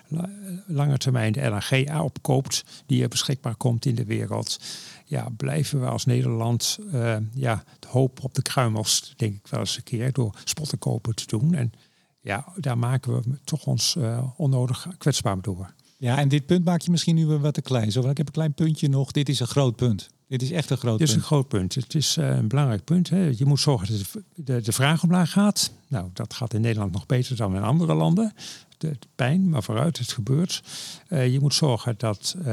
[0.67, 4.61] lange termijn de LNG opkoopt, die er beschikbaar komt in de wereld.
[5.05, 9.77] Ja, blijven we als Nederland uh, ja, hoop op de kruimels, denk ik wel eens
[9.77, 11.55] een keer, door spottenkopen te doen.
[11.55, 11.73] En
[12.21, 15.75] ja, daar maken we toch ons uh, onnodig kwetsbaar door.
[15.97, 17.93] Ja, en dit punt maak je misschien nu wat te klein.
[17.93, 19.13] Zo, ik heb een klein puntje nog.
[19.13, 20.09] Dit is een groot punt.
[20.33, 20.99] Dit is echt een groot punt.
[20.99, 21.75] Dit is een groot punt.
[21.75, 23.11] Het is uh, een belangrijk punt.
[23.11, 23.33] Hè.
[23.37, 25.73] Je moet zorgen dat de, de, vraag omlaag gaat.
[25.89, 28.33] Nou, dat gaat in Nederland nog beter dan in andere landen.
[28.79, 30.63] De, de pijn, maar vooruit, het gebeurt.
[31.09, 32.45] Uh, je moet zorgen dat uh,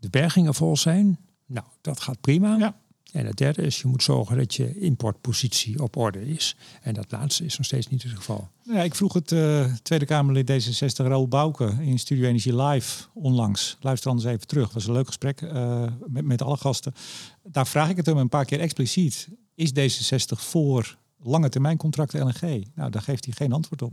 [0.00, 1.18] de bergingen vol zijn.
[1.46, 2.56] Nou, dat gaat prima.
[2.56, 2.74] Ja.
[3.12, 6.56] En het derde is, je moet zorgen dat je importpositie op orde is.
[6.82, 8.48] En dat laatste is nog steeds niet het geval.
[8.62, 13.76] Ja, ik vroeg het uh, Tweede Kamerlid D66 Raoul Bouke in Studio Energie Live onlangs.
[13.80, 14.64] Luister anders even terug.
[14.64, 16.94] Het was een leuk gesprek uh, met, met alle gasten.
[17.42, 19.28] Daar vraag ik het hem een paar keer expliciet.
[19.54, 22.64] Is D66 voor lange termijn contracten LNG?
[22.74, 23.92] Nou, daar geeft hij geen antwoord op.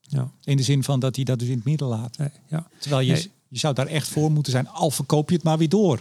[0.00, 0.30] Ja.
[0.42, 2.18] In de zin van dat hij dat dus in het midden laat.
[2.18, 2.68] Nee, ja.
[2.78, 3.30] Terwijl je, Nee.
[3.48, 4.68] je zou daar echt voor moeten zijn.
[4.68, 6.00] Al verkoop je het maar weer door.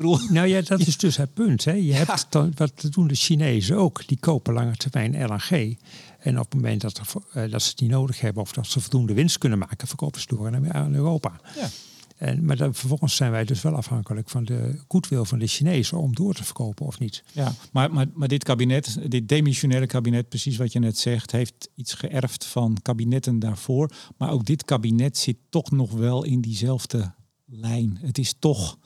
[0.00, 1.64] Bedoel, Nou ja, dat is dus het punt.
[1.64, 1.72] Hè.
[1.72, 4.06] Je hebt dan, wat doen de Chinezen ook?
[4.06, 5.78] Die kopen lange termijn LNG.
[6.18, 7.06] En op het moment dat, er,
[7.44, 10.20] uh, dat ze het niet nodig hebben of dat ze voldoende winst kunnen maken, verkopen
[10.20, 11.40] ze door naar aan Europa.
[11.56, 11.68] Ja.
[12.16, 15.98] En, maar dan, vervolgens zijn wij dus wel afhankelijk van de goedwil van de Chinezen
[15.98, 17.22] om door te verkopen of niet.
[17.32, 21.68] Ja, maar, maar, maar dit kabinet, dit demissionaire kabinet, precies wat je net zegt, heeft
[21.74, 23.90] iets geërfd van kabinetten daarvoor.
[24.16, 27.14] Maar ook dit kabinet zit toch nog wel in diezelfde
[27.46, 27.98] lijn.
[28.00, 28.78] Het is toch.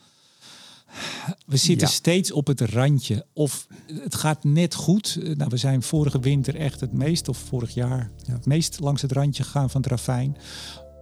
[1.45, 1.93] We zitten Ja.
[1.93, 3.25] steeds op het randje.
[3.33, 3.67] Of
[4.03, 5.19] het gaat net goed.
[5.37, 8.33] Nou, we zijn vorige winter echt het meest, of vorig jaar, Ja.
[8.33, 10.37] het meest langs het randje gegaan van het ravijn.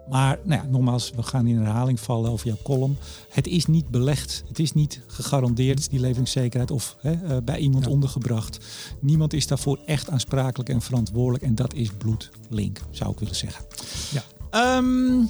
[0.09, 2.97] Maar nou ja, nogmaals, we gaan in herhaling vallen over jouw column.
[3.29, 4.43] Het is niet belegd.
[4.47, 7.89] Het is niet gegarandeerd, die leveringszekerheid, of hè, uh, bij iemand Ja.
[7.91, 8.57] ondergebracht.
[9.01, 11.43] Niemand is daarvoor echt aansprakelijk en verantwoordelijk.
[11.43, 13.65] En dat is bloedlink, zou ik willen zeggen.
[14.11, 14.23] Ja.
[14.49, 15.23] Ehm,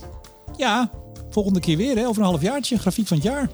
[0.58, 0.92] ja,
[1.30, 3.50] volgende keer weer, hè, over een half jaartje, grafiek van het jaar.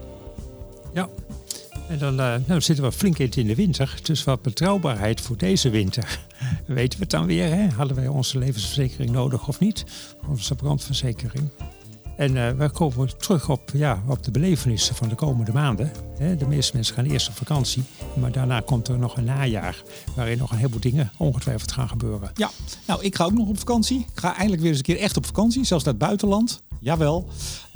[1.90, 3.98] En dan uh, nou, zitten we flink in de winter.
[4.02, 6.18] Dus wat betrouwbaarheid voor deze winter.
[6.66, 7.48] Weten we het dan weer?
[7.54, 7.68] Hè?
[7.68, 9.84] Hadden wij onze levensverzekering nodig of niet?
[10.28, 11.48] Onze brandverzekering.
[12.20, 15.92] En uh, we komen terug op, ja, op de belevenissen van de komende maanden.
[16.38, 17.82] De meeste mensen gaan eerst op vakantie.
[18.14, 19.82] Maar daarna komt er nog een najaar.
[20.16, 22.30] Waarin nog een heleboel dingen ongetwijfeld gaan gebeuren.
[22.34, 22.50] Ja,
[22.86, 23.98] nou, ik ga ook nog op vakantie.
[23.98, 25.64] Ik ga eindelijk weer eens een keer echt op vakantie.
[25.64, 26.62] Zelfs naar het buitenland.
[26.80, 27.28] Jawel.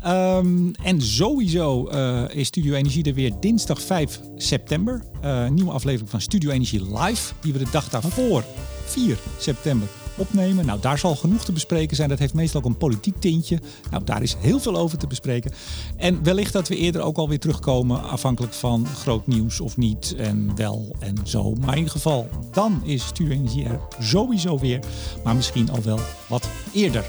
[0.07, 5.03] Um, en sowieso uh, is Studio Energie er weer dinsdag 5 september.
[5.25, 7.33] Uh, nieuwe aflevering van Studio Energie Live.
[7.41, 8.45] Die we de dag daarvoor,
[8.85, 10.67] 4 september, opnemen.
[10.67, 12.09] Nou, daar zal genoeg te bespreken zijn.
[12.09, 13.61] Dat heeft meestal ook een politiek tintje.
[13.91, 15.53] Nou, daar is heel veel over te bespreken.
[15.97, 20.15] En wellicht dat we eerder ook alweer terugkomen, afhankelijk van groot nieuws of niet.
[20.19, 21.55] En wel en zo.
[21.55, 24.81] Maar in ieder geval, dan is Studio Energie er sowieso weer.
[25.25, 25.99] Maar misschien al wel
[26.29, 27.05] wat eerder.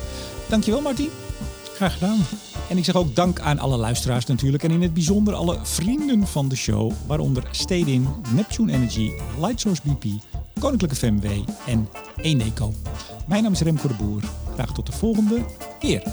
[0.49, 1.09] Dankjewel, Martin.
[1.75, 2.19] Graag gedaan.
[2.69, 4.63] En ik zeg ook dank aan alle luisteraars natuurlijk.
[4.63, 6.91] En in het bijzonder alle vrienden van de show.
[7.07, 10.05] Waaronder Stedin, Neptune Energy, Lightsource BP,
[10.59, 11.25] Koninklijke FMW
[11.67, 11.89] en
[12.21, 12.73] Eneco.
[13.27, 14.23] Mijn naam is Remco de Boer.
[14.53, 15.45] Graag tot de volgende
[15.79, 16.03] keer.